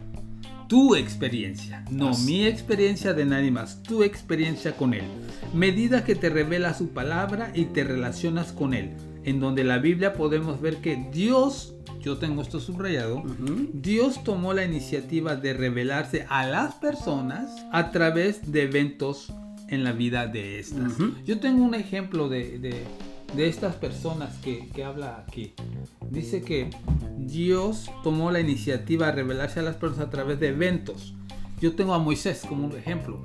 Tu 0.69 0.97
experiencia, 0.97 1.85
no 1.91 2.09
Así. 2.11 2.27
mi 2.27 2.47
experiencia 2.47 3.13
de 3.13 3.27
nadie 3.27 3.51
más, 3.51 3.83
tu 3.83 4.03
experiencia 4.03 4.77
con 4.77 4.95
Él. 4.95 5.05
Medida 5.53 6.05
que 6.05 6.15
te 6.15 6.31
revela 6.31 6.75
su 6.75 6.89
palabra 6.89 7.53
y 7.55 7.67
te 7.67 7.85
relacionas 7.85 8.51
con 8.53 8.73
Él. 8.75 8.91
En 9.25 9.41
donde 9.41 9.63
la 9.63 9.79
Biblia 9.79 10.15
podemos 10.15 10.61
ver 10.61 10.79
que 10.79 11.09
Dios, 11.13 11.75
yo 12.01 12.17
tengo 12.17 12.43
esto 12.43 12.61
subrayado. 12.61 13.23
Dios 13.73 14.25
tomó 14.25 14.53
la 14.55 14.65
iniciativa 14.65 15.37
de 15.37 15.53
revelarse 15.53 16.27
a 16.29 16.47
las 16.47 16.75
personas 16.75 17.51
a 17.71 17.91
través 17.91 18.51
de 18.51 18.63
eventos 18.63 19.33
en 19.69 19.85
la 19.85 19.93
vida 19.93 20.27
de 20.27 20.59
estas. 20.61 20.93
Yo 21.27 21.39
tengo 21.41 21.65
un 21.65 21.75
ejemplo 21.75 22.29
de, 22.29 22.59
de- 22.59 22.85
de 23.35 23.49
estas 23.49 23.75
personas 23.75 24.37
que, 24.37 24.69
que 24.69 24.85
habla 24.85 25.25
aquí. 25.27 25.55
Dice 26.11 26.43
que 26.43 26.71
Dios 27.19 27.91
tomó 28.05 28.31
la 28.31 28.39
iniciativa 28.41 29.07
de 29.07 29.13
revelarse 29.13 29.59
a 29.61 29.63
las 29.65 29.75
personas 29.77 30.07
a 30.07 30.11
través 30.11 30.39
de 30.39 30.49
eventos. 30.49 31.15
Yo 31.61 31.75
tengo 31.75 31.95
a 31.95 31.99
Moisés 31.99 32.45
como 32.49 32.67
un 32.67 32.77
ejemplo. 32.77 33.19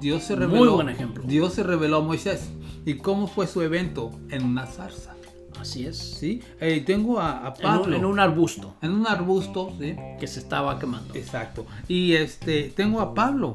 Dios 0.00 0.22
se 0.22 0.34
Muy 0.36 0.46
reveló. 0.46 0.74
buen 0.76 0.88
ejemplo. 0.88 1.24
Dios 1.26 1.52
se 1.54 1.62
reveló 1.62 1.98
a 1.98 2.00
Moisés. 2.00 2.48
¿Y 2.86 2.94
cómo 2.94 3.26
fue 3.26 3.46
su 3.46 3.60
evento? 3.60 4.10
En 4.30 4.44
una 4.44 4.66
zarza. 4.66 5.14
Así 5.60 5.84
es. 5.84 5.98
¿sí? 5.98 6.40
Eh, 6.60 6.82
tengo 6.86 7.20
a, 7.20 7.46
a 7.46 7.48
En 7.54 7.62
Pablo. 7.62 7.84
un, 7.88 7.94
en 7.94 8.04
un 8.06 8.18
arbusto 8.18 8.76
en 8.80 8.92
un 8.92 9.06
arbusto, 9.06 9.74
¿sí? 9.78 9.94
que 10.18 10.26
se 10.26 10.40
estaba 10.40 10.78
quemando. 10.78 11.14
Exacto. 11.14 11.66
Y 11.86 12.14
este, 12.14 12.72
tengo 12.74 13.00
a 13.02 13.12
Pablo. 13.12 13.52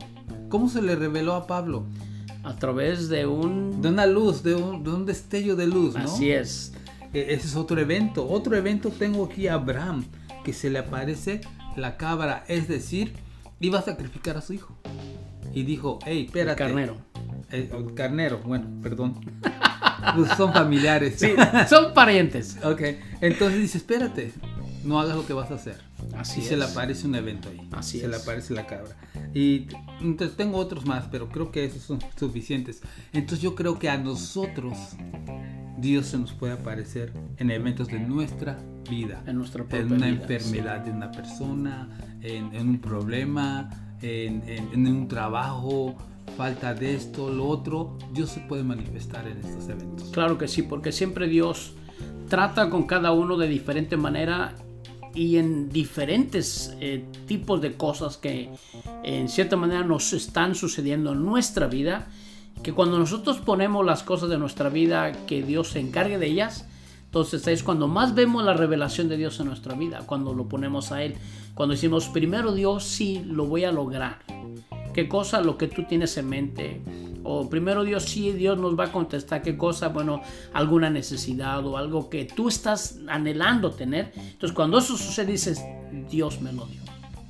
¿Cómo 0.49 0.69
se 0.69 0.83
le 0.83 0.95
reveló 0.95 1.33
a 1.33 1.47
Pablo? 1.47 1.85
A 2.45 2.55
través 2.55 3.09
de 3.09 3.25
un... 3.25 3.81
De 3.81 3.89
una 3.89 4.05
luz, 4.05 4.43
de 4.43 4.55
un, 4.55 4.83
de 4.83 4.91
un 4.91 5.05
destello 5.05 5.55
de 5.55 5.67
luz, 5.67 5.95
¿no? 5.95 6.05
Así 6.05 6.31
es. 6.31 6.73
E- 7.13 7.33
Ese 7.33 7.47
es 7.47 7.55
otro 7.55 7.79
evento. 7.79 8.27
Otro 8.27 8.55
evento 8.55 8.89
tengo 8.91 9.25
aquí 9.25 9.47
a 9.47 9.55
Abraham, 9.55 10.05
que 10.43 10.53
se 10.53 10.69
le 10.69 10.79
aparece 10.79 11.41
la 11.75 11.97
cabra, 11.97 12.43
es 12.47 12.67
decir, 12.67 13.13
iba 13.59 13.79
a 13.79 13.81
sacrificar 13.81 14.37
a 14.37 14.41
su 14.41 14.53
hijo. 14.53 14.75
Y 15.53 15.63
dijo, 15.63 15.99
hey, 16.05 16.25
espérate. 16.27 16.57
carnero. 16.63 16.97
Eh, 17.51 17.69
el 17.75 17.93
carnero, 17.93 18.39
bueno, 18.45 18.67
perdón. 18.81 19.15
Pues 20.15 20.29
son 20.37 20.53
familiares. 20.53 21.15
Sí, 21.17 21.33
son 21.67 21.93
parientes. 21.93 22.57
ok, 22.63 22.81
entonces 23.21 23.59
dice, 23.59 23.77
espérate, 23.79 24.33
no 24.85 24.99
hagas 24.99 25.15
lo 25.15 25.25
que 25.25 25.33
vas 25.33 25.51
a 25.51 25.55
hacer. 25.55 25.77
Así 26.15 26.39
y 26.39 26.43
es. 26.43 26.49
se 26.49 26.57
le 26.57 26.65
aparece 26.65 27.07
un 27.07 27.15
evento 27.15 27.49
ahí. 27.49 27.67
Así 27.71 27.99
se 27.99 28.07
le 28.07 28.15
aparece 28.15 28.53
la 28.53 28.65
cabra. 28.67 28.95
Y 29.33 29.67
entonces 30.01 30.37
tengo 30.37 30.57
otros 30.57 30.85
más, 30.85 31.05
pero 31.11 31.27
creo 31.29 31.51
que 31.51 31.65
esos 31.65 31.81
son 31.81 31.99
suficientes. 32.17 32.81
Entonces 33.13 33.41
yo 33.41 33.55
creo 33.55 33.79
que 33.79 33.89
a 33.89 33.97
nosotros 33.97 34.77
Dios 35.77 36.05
se 36.07 36.17
nos 36.17 36.31
puede 36.33 36.53
aparecer 36.53 37.11
en 37.37 37.51
eventos 37.51 37.87
de 37.87 37.99
nuestra 37.99 38.57
vida. 38.89 39.23
En 39.27 39.37
nuestra 39.37 39.65
En 39.71 39.91
una 39.91 40.07
vida, 40.07 40.21
enfermedad 40.21 40.79
de 40.81 40.91
una 40.91 41.11
persona, 41.11 41.89
en, 42.21 42.53
en 42.55 42.69
un 42.69 42.79
problema, 42.79 43.69
en, 44.01 44.43
en- 44.47 44.69
en 44.73 44.87
un 44.87 45.07
trabajo, 45.07 45.95
falta 46.37 46.73
de 46.73 46.95
esto, 46.95 47.29
lo 47.29 47.47
otro. 47.47 47.97
Dios 48.13 48.29
se 48.29 48.39
puede 48.41 48.63
manifestar 48.63 49.27
en 49.27 49.37
estos 49.39 49.67
eventos. 49.69 50.09
Claro 50.11 50.37
que 50.37 50.47
sí, 50.47 50.61
porque 50.61 50.91
siempre 50.91 51.27
Dios 51.27 51.73
trata 52.29 52.69
con 52.69 52.83
cada 52.87 53.11
uno 53.11 53.37
de 53.37 53.47
diferente 53.47 53.97
manera 53.97 54.55
y 55.15 55.37
en 55.37 55.69
diferentes 55.69 56.75
eh, 56.81 57.05
tipos 57.25 57.61
de 57.61 57.75
cosas 57.75 58.17
que 58.17 58.51
en 59.03 59.29
cierta 59.29 59.55
manera 59.55 59.83
nos 59.83 60.13
están 60.13 60.55
sucediendo 60.55 61.13
en 61.13 61.25
nuestra 61.25 61.67
vida, 61.67 62.07
que 62.61 62.73
cuando 62.73 62.99
nosotros 62.99 63.37
ponemos 63.37 63.85
las 63.85 64.03
cosas 64.03 64.29
de 64.29 64.37
nuestra 64.37 64.69
vida, 64.69 65.11
que 65.25 65.41
Dios 65.41 65.69
se 65.69 65.79
encargue 65.79 66.17
de 66.17 66.27
ellas, 66.27 66.67
entonces 67.05 67.47
es 67.47 67.63
cuando 67.63 67.87
más 67.87 68.13
vemos 68.13 68.43
la 68.43 68.53
revelación 68.53 69.07
de 69.07 69.15
Dios 69.15 69.39
en 69.39 69.47
nuestra 69.47 69.73
vida, 69.73 70.03
cuando 70.05 70.33
lo 70.33 70.49
ponemos 70.49 70.91
a 70.91 71.01
Él, 71.01 71.15
cuando 71.53 71.73
decimos, 71.73 72.09
primero 72.09 72.53
Dios, 72.53 72.83
sí, 72.83 73.23
lo 73.25 73.45
voy 73.45 73.63
a 73.63 73.71
lograr. 73.71 74.34
¿Qué 74.95 75.09
cosa 75.09 75.41
lo 75.41 75.57
que 75.57 75.67
tú 75.67 75.83
tienes 75.83 76.15
en 76.15 76.29
mente? 76.29 76.81
O 77.25 77.49
primero 77.49 77.83
Dios, 77.83 78.03
sí, 78.05 78.31
Dios 78.31 78.57
nos 78.57 78.79
va 78.79 78.85
a 78.85 78.91
contestar 78.93 79.41
qué 79.41 79.57
cosa, 79.57 79.89
bueno, 79.89 80.21
alguna 80.53 80.89
necesidad 80.89 81.65
o 81.65 81.75
algo 81.75 82.09
que 82.09 82.23
tú 82.23 82.47
estás 82.47 82.99
anhelando 83.09 83.71
tener. 83.71 84.13
Entonces 84.15 84.53
cuando 84.53 84.77
eso 84.77 84.95
sucede 84.95 85.33
dices, 85.33 85.61
Dios 86.09 86.39
me 86.39 86.53
lo 86.53 86.65
dio. 86.67 86.79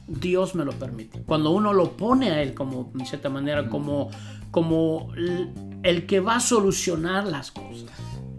Dios 0.06 0.54
me 0.54 0.64
lo 0.64 0.74
permite. 0.74 1.24
Cuando 1.24 1.50
uno 1.50 1.74
lo 1.74 1.98
pone 1.98 2.30
a 2.30 2.44
Él 2.44 2.54
como, 2.54 2.92
en 3.00 3.04
cierta 3.08 3.30
manera, 3.30 3.68
como, 3.68 4.12
como 4.52 5.12
el, 5.82 6.06
que 6.06 6.20
va 6.20 6.36
a 6.36 6.42
solucionar 6.42 7.26
las 7.26 7.50
cosas. 7.50 7.90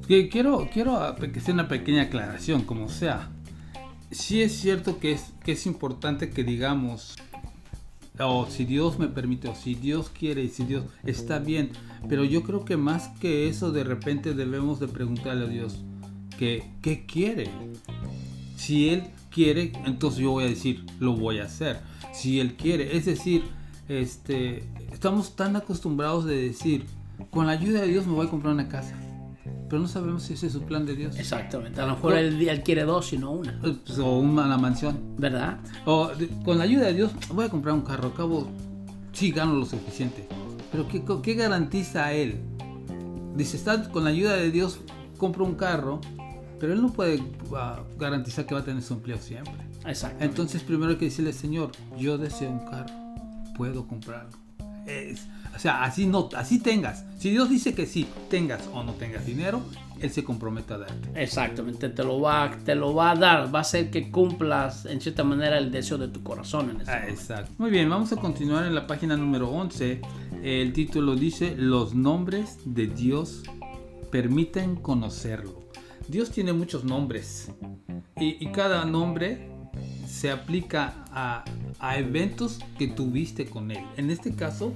Quiero, 0.07 0.69
quiero 0.73 1.17
que 1.17 1.41
sea 1.41 1.53
una 1.53 1.67
pequeña 1.67 2.03
aclaración, 2.03 2.63
como 2.63 2.89
sea. 2.89 3.33
Sí 4.13 4.41
es 4.41 4.53
cierto 4.53 5.01
que 5.01 5.11
es, 5.11 5.33
que 5.45 5.51
es 5.51 5.67
importante 5.67 6.31
que 6.31 6.45
digamos, 6.45 7.17
o 8.19 8.47
si 8.47 8.65
Dios 8.65 8.99
me 8.99 9.09
permite, 9.09 9.49
o 9.49 9.55
si 9.55 9.75
Dios 9.75 10.11
quiere, 10.11 10.45
y 10.45 10.49
si 10.49 10.65
Dios 10.65 10.85
está 11.05 11.39
bien. 11.39 11.71
Pero 12.09 12.25
yo 12.25 12.43
creo 12.43 12.65
que 12.65 12.77
más 12.77 13.09
que 13.21 13.49
eso, 13.49 13.73
de 13.73 13.85
repente 13.85 14.35
debemos 14.35 14.81
de 14.81 14.89
preguntarle 14.89 15.45
a 15.45 15.49
Dios, 15.49 15.79
que, 16.39 16.71
¿qué 16.83 17.07
quiere? 17.07 17.51
Si 18.57 18.89
Él 18.89 19.05
quiere, 19.31 19.73
entonces 19.85 20.21
yo 20.21 20.33
voy 20.33 20.45
a 20.45 20.49
decir, 20.49 20.85
lo 20.99 21.15
voy 21.15 21.39
a 21.39 21.45
hacer. 21.45 21.81
Si 22.13 22.41
Él 22.41 22.55
quiere, 22.55 22.97
es 22.97 23.05
decir, 23.05 23.45
este, 23.89 24.65
estamos 24.93 25.37
tan 25.37 25.57
acostumbrados 25.57 26.25
de 26.25 26.37
decir, 26.37 26.87
con 27.31 27.47
la 27.47 27.53
ayuda 27.53 27.83
de 27.83 27.89
Dios 27.89 28.07
me 28.07 28.15
voy 28.15 28.27
a 28.27 28.31
comprar 28.31 28.55
una 28.55 28.69
casa. 28.69 28.95
Pero 29.69 29.83
no 29.83 29.89
sabemos 29.89 30.23
si 30.23 30.35
ese 30.35 30.47
es 30.47 30.53
su 30.53 30.63
plan 30.63 30.87
de 30.87 30.95
Dios. 30.95 31.19
Exactamente. 31.19 31.81
A 31.81 31.87
lo 31.87 31.95
mejor 31.95 32.15
él, 32.15 32.49
él 32.49 32.63
quiere 32.63 32.85
dos 32.85 33.13
y 33.13 33.19
no 33.19 33.33
una. 33.33 33.59
Pues, 33.61 33.99
O 33.99 34.19
una 34.19 34.57
mansión. 34.59 34.99
¿Verdad? 35.19 35.59
O 35.85 36.11
con 36.45 36.59
la 36.59 36.65
ayuda 36.65 36.87
de 36.87 36.95
Dios 36.95 37.13
voy 37.33 37.47
a 37.47 37.49
comprar 37.49 37.75
un 37.75 37.83
carro. 37.83 38.15
Cabo, 38.15 38.49
sí 39.13 39.33
gano 39.33 39.55
lo 39.55 39.67
suficiente. 39.67 40.29
Pero 40.71 40.87
¿qué, 40.89 41.03
qué 41.23 41.35
garantiza 41.35 42.07
a 42.07 42.13
él? 42.13 42.41
Dice, 43.35 43.57
está 43.57 43.91
con 43.91 44.05
la 44.05 44.11
ayuda 44.11 44.37
de 44.37 44.51
Dios, 44.51 44.79
compro 45.19 45.45
un 45.45 45.55
carro. 45.55 46.01
Pero 46.59 46.73
él 46.73 46.81
no 46.81 46.93
puede 46.93 47.23
ah, 47.55 47.81
garantizar 47.99 48.47
que 48.47 48.55
va 48.55 48.61
a 48.61 48.65
tener 48.65 48.83
su 48.83 48.95
empleo 48.95 49.19
siempre. 49.19 49.53
Exacto. 49.85 50.25
Entonces 50.25 50.63
primero 50.63 50.93
hay 50.93 50.97
que 50.97 51.07
decirle, 51.07 51.33
Señor, 51.33 51.73
yo 51.99 52.19
deseo 52.19 52.51
un 52.51 52.61
carro, 52.61 52.95
puedo 53.57 53.87
comprarlo. 53.87 54.46
Es- 54.87 55.27
o 55.55 55.59
sea, 55.59 55.85
así 55.85 56.07
no, 56.07 56.29
así 56.37 56.59
tengas. 56.59 57.05
Si 57.19 57.31
Dios 57.31 57.49
dice 57.49 57.75
que 57.75 57.87
sí, 57.87 58.07
tengas 58.29 58.69
o 58.75 58.83
no 58.85 58.93
tengas 58.93 59.25
dinero, 59.25 59.63
Él 60.01 60.11
se 60.11 60.23
compromete 60.23 60.75
a 60.75 60.79
darte. 60.79 61.09
Exactamente, 61.23 61.89
te 61.89 62.05
lo, 62.05 62.21
va, 62.21 62.55
te 62.65 62.75
lo 62.75 62.95
va 62.95 63.13
a 63.13 63.15
dar, 63.17 63.55
va 63.55 63.61
a 63.61 63.63
hacer 63.63 63.91
que 63.91 64.11
cumplas 64.11 64.85
en 64.85 65.01
cierta 65.01 65.25
manera 65.25 65.57
el 65.57 65.71
deseo 65.73 65.97
de 65.97 66.09
tu 66.09 66.23
corazón 66.23 66.69
en 66.71 66.83
ese 66.83 66.91
Ah, 66.91 67.09
exacto. 67.09 67.51
Muy 67.57 67.71
bien, 67.71 67.89
vamos 67.89 68.13
a 68.13 68.17
continuar 68.17 68.67
en 68.67 68.75
la 68.75 68.87
página 68.87 69.17
número 69.17 69.49
11. 69.49 70.03
El 70.43 70.75
título 70.75 71.17
dice, 71.17 71.55
los 71.57 71.95
nombres 71.95 72.59
de 72.67 72.89
Dios 72.89 73.43
permiten 74.11 74.77
conocerlo. 74.77 75.61
Dios 76.09 76.31
tiene 76.31 76.53
muchos 76.53 76.85
nombres 76.85 77.51
y, 78.21 78.37
y 78.45 78.53
cada 78.53 78.85
nombre 78.85 79.51
se 80.17 80.31
aplica 80.31 80.95
a, 81.13 81.45
eventos 81.99 82.61
que 82.79 82.89
tuviste 82.89 83.47
con 83.47 83.71
Él. 83.71 83.85
En 83.97 84.11
este 84.11 84.35
caso, 84.35 84.73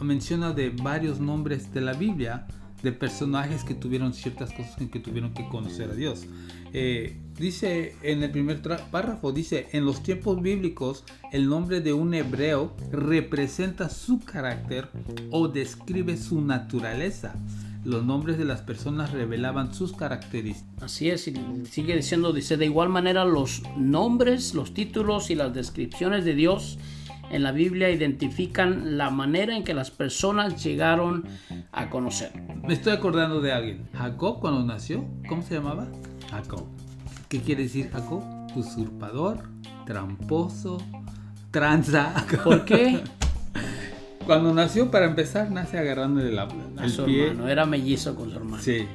menciona 0.00 0.52
de 0.52 0.70
varios 0.70 1.18
nombres 1.18 1.72
de 1.72 1.80
la 1.80 1.94
Biblia 1.94 2.46
de 2.82 2.92
personajes 2.92 3.62
que 3.62 3.74
tuvieron 3.74 4.12
ciertas 4.12 4.52
cosas 4.52 4.78
en 4.80 4.90
que 4.90 4.98
tuvieron 4.98 5.32
que 5.32 5.48
conocer 5.48 5.90
a 5.90 5.94
Dios. 5.94 6.26
Eh, 6.74 7.16
dice 7.38 7.96
en 8.02 8.22
el 8.22 8.30
primer 8.32 8.60
párrafo, 8.90 9.32
dice, 9.32 9.68
en 9.72 9.86
los 9.86 10.02
tiempos 10.02 10.42
bíblicos 10.42 11.04
el 11.30 11.48
nombre 11.48 11.80
de 11.80 11.92
un 11.92 12.12
hebreo 12.12 12.76
representa 12.90 13.88
su 13.88 14.18
carácter 14.20 14.88
o 15.30 15.48
describe 15.48 16.16
su 16.16 16.42
naturaleza. 16.42 17.34
Los 17.84 18.04
nombres 18.04 18.38
de 18.38 18.44
las 18.44 18.60
personas 18.60 19.10
revelaban 19.10 19.74
sus 19.74 19.92
características. 19.92 20.82
Así 20.82 21.10
es, 21.10 21.26
y 21.26 21.34
sigue 21.68 21.96
diciendo, 21.96 22.32
dice, 22.32 22.56
de 22.56 22.66
igual 22.66 22.88
manera 22.88 23.24
los 23.24 23.62
nombres, 23.76 24.54
los 24.54 24.72
títulos 24.72 25.30
y 25.30 25.34
las 25.34 25.52
descripciones 25.52 26.24
de 26.24 26.34
Dios 26.34 26.78
en 27.30 27.42
la 27.42 27.50
Biblia 27.50 27.90
identifican 27.90 28.96
la 28.98 29.10
manera 29.10 29.56
en 29.56 29.64
que 29.64 29.74
las 29.74 29.90
personas 29.90 30.62
llegaron 30.62 31.24
a 31.72 31.90
conocer. 31.90 32.32
Me 32.62 32.74
estoy 32.74 32.92
acordando 32.92 33.40
de 33.40 33.52
alguien. 33.52 33.88
Jacob 33.94 34.38
cuando 34.38 34.62
nació, 34.64 35.04
¿cómo 35.28 35.42
se 35.42 35.54
llamaba? 35.54 35.88
Jacob. 36.30 36.66
¿Qué 37.28 37.40
quiere 37.40 37.64
decir 37.64 37.90
Jacob? 37.90 38.22
Usurpador, 38.54 39.48
tramposo, 39.86 40.78
tranza. 41.50 42.26
¿Por 42.44 42.64
qué? 42.64 43.02
Cuando 44.26 44.52
nació, 44.54 44.90
para 44.90 45.06
empezar, 45.06 45.50
nace 45.50 45.78
agarrándole 45.78 46.30
la, 46.32 46.48
A 46.76 46.84
el 46.84 46.90
su 46.90 47.04
pie. 47.04 47.28
hermano, 47.28 47.48
era 47.48 47.66
mellizo 47.66 48.14
con 48.14 48.30
su 48.30 48.36
hermano. 48.36 48.62
Sí. 48.62 48.86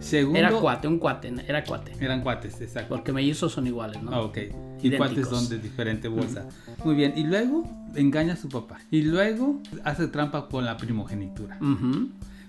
Segundo, 0.00 0.38
Era 0.38 0.50
cuate, 0.52 0.88
un 0.88 0.98
cuate, 0.98 1.32
era 1.46 1.62
cuate. 1.64 1.92
eran 2.00 2.22
cuates, 2.22 2.58
exacto. 2.62 2.94
Porque 2.94 3.12
mellizos 3.12 3.52
son 3.52 3.66
iguales, 3.66 4.02
¿no? 4.02 4.10
Ah, 4.12 4.22
ok. 4.22 4.36
Y 4.82 4.86
Idénticos. 4.88 4.96
cuates 4.96 5.28
son 5.28 5.48
de 5.50 5.58
diferente 5.58 6.08
bolsa. 6.08 6.48
Muy 6.84 6.94
bien. 6.94 7.12
Y 7.16 7.24
luego 7.24 7.64
engaña 7.94 8.32
a 8.32 8.36
su 8.36 8.48
papá. 8.48 8.78
Y 8.90 9.02
luego 9.02 9.60
hace 9.84 10.06
trampa 10.06 10.48
con 10.48 10.64
la 10.64 10.76
primogenitura. 10.78 11.58
Ujú. 11.60 12.08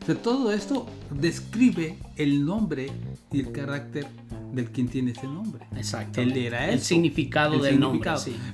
O 0.09 0.15
todo 0.15 0.51
esto 0.51 0.87
describe 1.11 1.97
el 2.15 2.45
nombre 2.45 2.89
y 3.31 3.39
el 3.41 3.51
carácter 3.51 4.07
del 4.51 4.71
quien 4.71 4.87
tiene 4.87 5.11
ese 5.11 5.27
nombre. 5.27 5.65
Exacto. 5.75 6.21
Él 6.21 6.35
era 6.35 6.69
el 6.69 6.79
significado 6.79 7.59
del 7.59 7.79
nombre. 7.79 8.09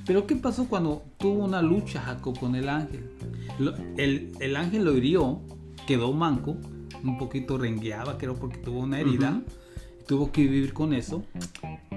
Pero 0.06 0.26
¿qué 0.26 0.36
pasó 0.36 0.66
cuando 0.68 1.02
tuvo 1.18 1.44
una 1.44 1.62
lucha 1.62 2.00
Jacob 2.00 2.38
con 2.38 2.54
el 2.54 2.68
ángel? 2.68 3.10
el, 3.96 4.32
el, 4.38 4.56
ángel 4.56 4.84
lo 4.84 4.96
hirió, 4.96 5.40
quedó 5.86 6.12
manco, 6.12 6.56
un 7.02 7.18
poquito 7.18 7.58
rengueaba, 7.58 8.18
creo, 8.18 8.34
porque 8.34 8.58
tuvo 8.58 8.80
una 8.80 9.00
herida. 9.00 9.42
Tuvo 10.06 10.32
que 10.32 10.40
vivir 10.40 10.72
con 10.72 10.94
eso. 10.94 11.22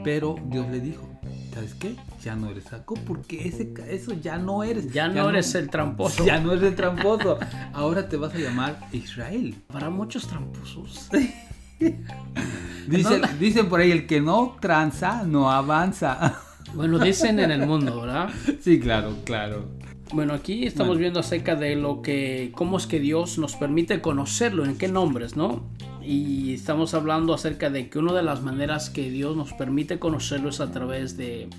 Pero 0.03 0.35
Dios 0.47 0.67
le 0.69 0.81
dijo, 0.81 1.07
¿sabes 1.53 1.73
qué? 1.75 1.95
Ya 2.21 2.35
no 2.35 2.49
eres 2.49 2.65
Jacob, 2.65 2.99
porque 3.05 3.47
ese, 3.47 3.73
eso 3.87 4.13
ya 4.13 4.37
no 4.37 4.63
eres. 4.63 4.91
Ya, 4.91 5.07
no, 5.07 5.29
eres 5.29 5.55
el 5.55 5.69
tramposo. 5.69 6.25
Ya 6.25 6.39
no 6.39 6.51
eres 6.51 6.63
el 6.63 6.75
tramposo. 6.75 7.39
Ahora 7.71 8.09
te 8.09 8.17
vas 8.17 8.33
a 8.33 8.37
llamar 8.37 8.79
Israel. 8.91 9.55
Para 9.67 9.89
muchos 9.89 10.27
tramposos. 10.27 11.09
dicen, 12.87 13.21
dicen 13.39 13.69
por 13.69 13.79
ahí, 13.79 13.91
el 13.91 14.07
que 14.07 14.21
no 14.21 14.57
tranza, 14.59 15.23
no 15.23 15.51
avanza. 15.51 16.39
Bueno, 16.73 16.99
dicen 16.99 17.37
en 17.39 17.51
el 17.51 17.67
mundo, 17.67 17.99
¿verdad? 17.99 18.29
Sí, 18.61 18.79
claro, 18.79 19.17
claro. 19.25 19.67
Bueno, 20.13 20.33
aquí 20.33 20.65
estamos 20.65 20.97
viendo 20.97 21.19
acerca 21.19 21.55
de 21.55 21.75
lo 21.75 22.01
que, 22.01 22.53
cómo 22.55 22.77
es 22.77 22.87
que 22.87 23.01
Dios 23.01 23.37
nos 23.37 23.57
permite 23.57 23.99
conocerlo, 23.99 24.63
en 24.63 24.77
qué 24.77 24.87
nombres, 24.87 25.35
¿no? 25.35 25.63
Y 26.01 26.53
estamos 26.53 26.93
hablando 26.93 27.33
acerca 27.33 27.69
de 27.69 27.89
que 27.89 27.99
una 27.99 28.13
de 28.13 28.23
las 28.23 28.41
maneras 28.41 28.89
que 28.89 29.09
Dios 29.09 29.35
nos 29.35 29.51
permite 29.51 29.99
conocerlo 29.99 30.49
es 30.49 30.61
a 30.61 30.71
través 30.71 31.17
de, 31.17 31.49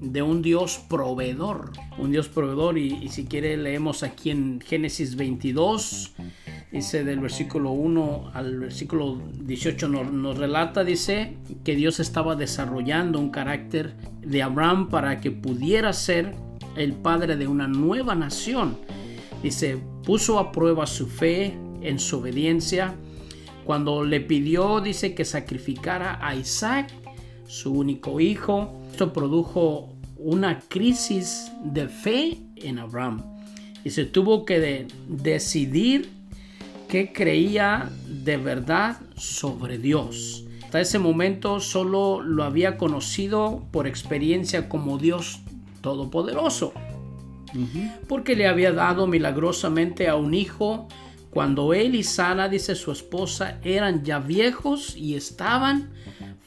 de 0.00 0.22
un 0.22 0.42
Dios 0.42 0.80
proveedor. 0.88 1.72
Un 1.98 2.12
Dios 2.12 2.28
proveedor, 2.28 2.78
y, 2.78 3.08
si 3.08 3.24
quiere 3.24 3.56
leemos 3.56 4.02
aquí 4.02 4.30
en 4.30 4.60
Génesis 4.60 5.16
22, 5.16 6.12
dice 6.76 7.04
del 7.04 7.20
versículo 7.20 7.70
1 7.72 8.32
al 8.34 8.58
versículo 8.58 9.18
18 9.32 9.88
nos, 9.88 10.36
relata, 10.36 10.84
dice 10.84 11.38
que 11.64 11.74
Dios 11.74 12.00
estaba 12.00 12.36
desarrollando 12.36 13.18
un 13.18 13.30
carácter 13.30 13.96
de 14.20 14.42
Abraham 14.42 14.90
para 14.90 15.20
que 15.20 15.30
pudiera 15.30 15.94
ser 15.94 16.34
el 16.76 16.92
padre 16.92 17.36
de 17.36 17.48
una 17.48 17.66
nueva 17.66 18.14
nación. 18.14 18.76
Dice, 19.42 19.78
puso 20.04 20.38
a 20.38 20.52
prueba 20.52 20.86
su 20.86 21.06
fe 21.06 21.56
en 21.80 21.98
su 21.98 22.18
obediencia 22.18 22.94
cuando 23.64 24.04
le 24.04 24.20
pidió, 24.20 24.80
dice, 24.80 25.14
que 25.14 25.24
sacrificara 25.24 26.18
a 26.20 26.36
Isaac, 26.36 26.92
su 27.46 27.72
único 27.72 28.20
hijo. 28.20 28.82
Esto 28.90 29.14
produjo 29.14 29.94
una 30.18 30.60
crisis 30.60 31.50
de 31.64 31.88
fe 31.88 32.38
en 32.56 32.78
Abraham 32.78 33.22
y 33.82 33.90
se 33.90 34.04
tuvo 34.04 34.44
que 34.44 34.88
decidir 35.08 36.15
qué 36.88 37.12
creía 37.12 37.90
de 38.06 38.36
verdad 38.36 38.98
sobre 39.16 39.78
Dios. 39.78 40.44
Hasta 40.64 40.80
ese 40.80 40.98
momento 40.98 41.60
solo 41.60 42.22
lo 42.22 42.44
había 42.44 42.76
conocido 42.76 43.64
por 43.70 43.86
experiencia 43.86 44.68
como 44.68 44.98
Dios 44.98 45.40
Todopoderoso, 45.80 46.72
porque 48.08 48.34
le 48.34 48.48
había 48.48 48.72
dado 48.72 49.06
milagrosamente 49.06 50.08
a 50.08 50.16
un 50.16 50.34
hijo 50.34 50.88
cuando 51.30 51.74
él 51.74 51.94
y 51.94 52.02
Sara, 52.02 52.48
dice 52.48 52.74
su 52.74 52.90
esposa, 52.90 53.58
eran 53.62 54.04
ya 54.04 54.18
viejos 54.18 54.96
y 54.96 55.14
estaban 55.16 55.90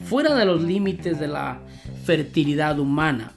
fuera 0.04 0.34
de 0.36 0.46
los 0.46 0.64
límites 0.64 1.20
de 1.20 1.28
la 1.28 1.62
fertilidad 2.06 2.80
humana. 2.80 3.34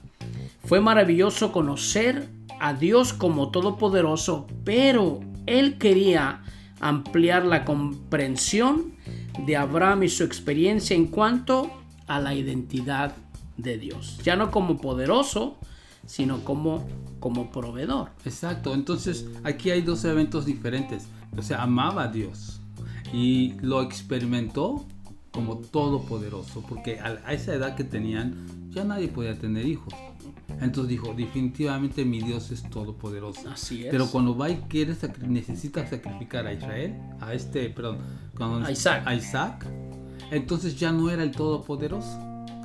Fue 0.64 0.80
maravilloso 0.80 1.52
conocer 1.52 2.28
a 2.58 2.72
Dios 2.72 3.12
como 3.12 3.50
todopoderoso, 3.50 4.46
pero 4.64 5.20
él 5.46 5.76
quería 5.76 6.42
ampliar 6.82 7.46
la 7.46 7.64
comprensión 7.64 8.92
de 9.46 9.56
Abraham 9.56 10.02
y 10.02 10.08
su 10.08 10.24
experiencia 10.24 10.94
en 10.94 11.06
cuanto 11.06 11.70
a 12.06 12.20
la 12.20 12.34
identidad 12.34 13.14
de 13.56 13.78
Dios. 13.78 14.18
Ya 14.22 14.36
no 14.36 14.50
como 14.50 14.78
poderoso, 14.78 15.56
sino 16.04 16.44
como, 16.44 16.86
como 17.20 17.50
proveedor. 17.50 18.10
Exacto, 18.24 18.74
entonces 18.74 19.26
aquí 19.44 19.70
hay 19.70 19.82
dos 19.82 20.04
eventos 20.04 20.44
diferentes. 20.44 21.06
O 21.36 21.42
sea, 21.42 21.62
amaba 21.62 22.04
a 22.04 22.08
Dios 22.08 22.60
y 23.12 23.54
lo 23.60 23.80
experimentó 23.80 24.84
como 25.30 25.56
todopoderoso, 25.58 26.62
porque 26.68 27.00
a 27.00 27.32
esa 27.32 27.54
edad 27.54 27.74
que 27.74 27.84
tenían 27.84 28.46
ya 28.70 28.84
nadie 28.84 29.08
podía 29.08 29.38
tener 29.38 29.66
hijos. 29.66 29.94
Entonces 30.60 30.88
dijo, 30.88 31.14
definitivamente 31.14 32.04
mi 32.04 32.20
Dios 32.20 32.50
es 32.50 32.68
todopoderoso. 32.70 33.50
Así 33.50 33.84
es. 33.84 33.90
Pero 33.90 34.06
cuando 34.08 34.36
va 34.36 34.50
y 34.50 34.56
quiere 34.68 34.94
necesita 35.26 35.86
sacrificar 35.86 36.46
a 36.46 36.52
Israel, 36.52 36.94
a 37.20 37.34
este, 37.34 37.68
perdón, 37.70 37.98
a 38.64 38.70
Isaac. 38.70 39.02
a 39.06 39.14
Isaac, 39.14 39.66
entonces 40.30 40.78
ya 40.78 40.92
no 40.92 41.10
era 41.10 41.22
el 41.22 41.32
todopoderoso. 41.32 42.18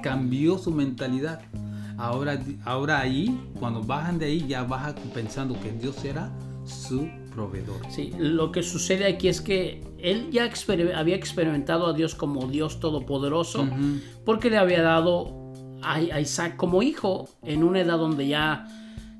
Cambió 0.04 0.58
su 0.58 0.72
mentalidad. 0.72 1.42
Ahora, 1.98 2.40
ahora 2.64 3.00
ahí, 3.00 3.40
cuando 3.60 3.82
bajan 3.82 4.20
de 4.20 4.26
ahí, 4.28 4.46
ya 4.48 4.64
baja 4.64 4.94
pensando 5.14 5.60
que 5.60 5.72
Dios 5.72 6.06
era 6.06 6.32
su 6.66 7.10
proveedor. 7.34 7.80
Sí, 7.90 8.14
lo 8.18 8.52
que 8.52 8.64
sucede 8.64 9.06
aquí 9.06 9.28
es 9.28 9.42
que 9.42 9.82
él 10.00 10.30
ya 10.32 10.50
había 10.96 11.16
experimentado 11.16 11.88
a 11.88 11.94
Dios 11.94 12.16
como 12.16 12.48
Dios 12.48 12.80
todopoderoso 12.80 13.68
porque 14.26 14.50
le 14.50 14.58
había 14.58 14.82
dado 14.82 15.47
a, 15.82 16.20
Isaac 16.20 16.56
como 16.56 16.82
hijo 16.84 17.30
en 17.44 17.64
una 17.64 17.82
edad 17.82 17.98
donde 17.98 18.28
ya, 18.28 18.68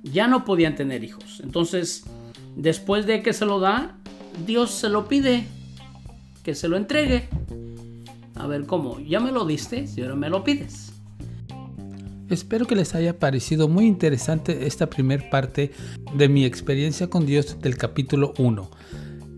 ya 0.04 0.28
no 0.28 0.46
podían 0.46 0.76
tener 0.76 1.04
hijos. 1.04 1.42
Entonces, 1.44 2.06
después 2.56 3.06
de 3.06 3.22
que 3.22 3.34
se 3.34 3.46
lo 3.46 3.60
da, 3.60 3.98
Dios 4.46 4.72
se 4.72 4.90
lo 4.90 5.08
pide, 5.08 5.48
que 6.44 6.56
se 6.56 6.68
lo 6.68 6.78
entregue. 6.78 7.30
A 8.36 8.48
ver, 8.48 8.66
¿cómo? 8.66 9.00
Ya 9.00 9.20
me 9.20 9.32
lo 9.32 9.46
diste 9.46 9.86
y 9.96 10.02
ahora 10.02 10.16
me 10.16 10.30
lo 10.30 10.44
pides. 10.44 10.94
Espero 12.30 12.66
que 12.68 12.76
les 12.76 12.94
haya 12.94 13.18
parecido 13.18 13.70
muy 13.70 13.86
interesante 13.86 14.68
esta 14.68 14.90
primera 14.90 15.30
parte 15.30 15.72
de 16.14 16.28
mi 16.28 16.44
experiencia 16.44 17.10
con 17.10 17.26
Dios 17.26 17.62
del 17.62 17.78
capítulo 17.78 18.34
1. 18.38 18.70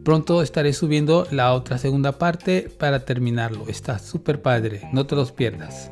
Pronto 0.04 0.42
estaré 0.42 0.74
subiendo 0.74 1.28
la 1.30 1.54
otra 1.54 1.78
segunda 1.78 2.18
parte 2.18 2.68
para 2.80 3.06
terminarlo. 3.06 3.68
Está 3.68 4.00
súper 4.00 4.42
padre, 4.42 4.90
no 4.92 5.06
te 5.06 5.16
los 5.16 5.32
pierdas. 5.32 5.92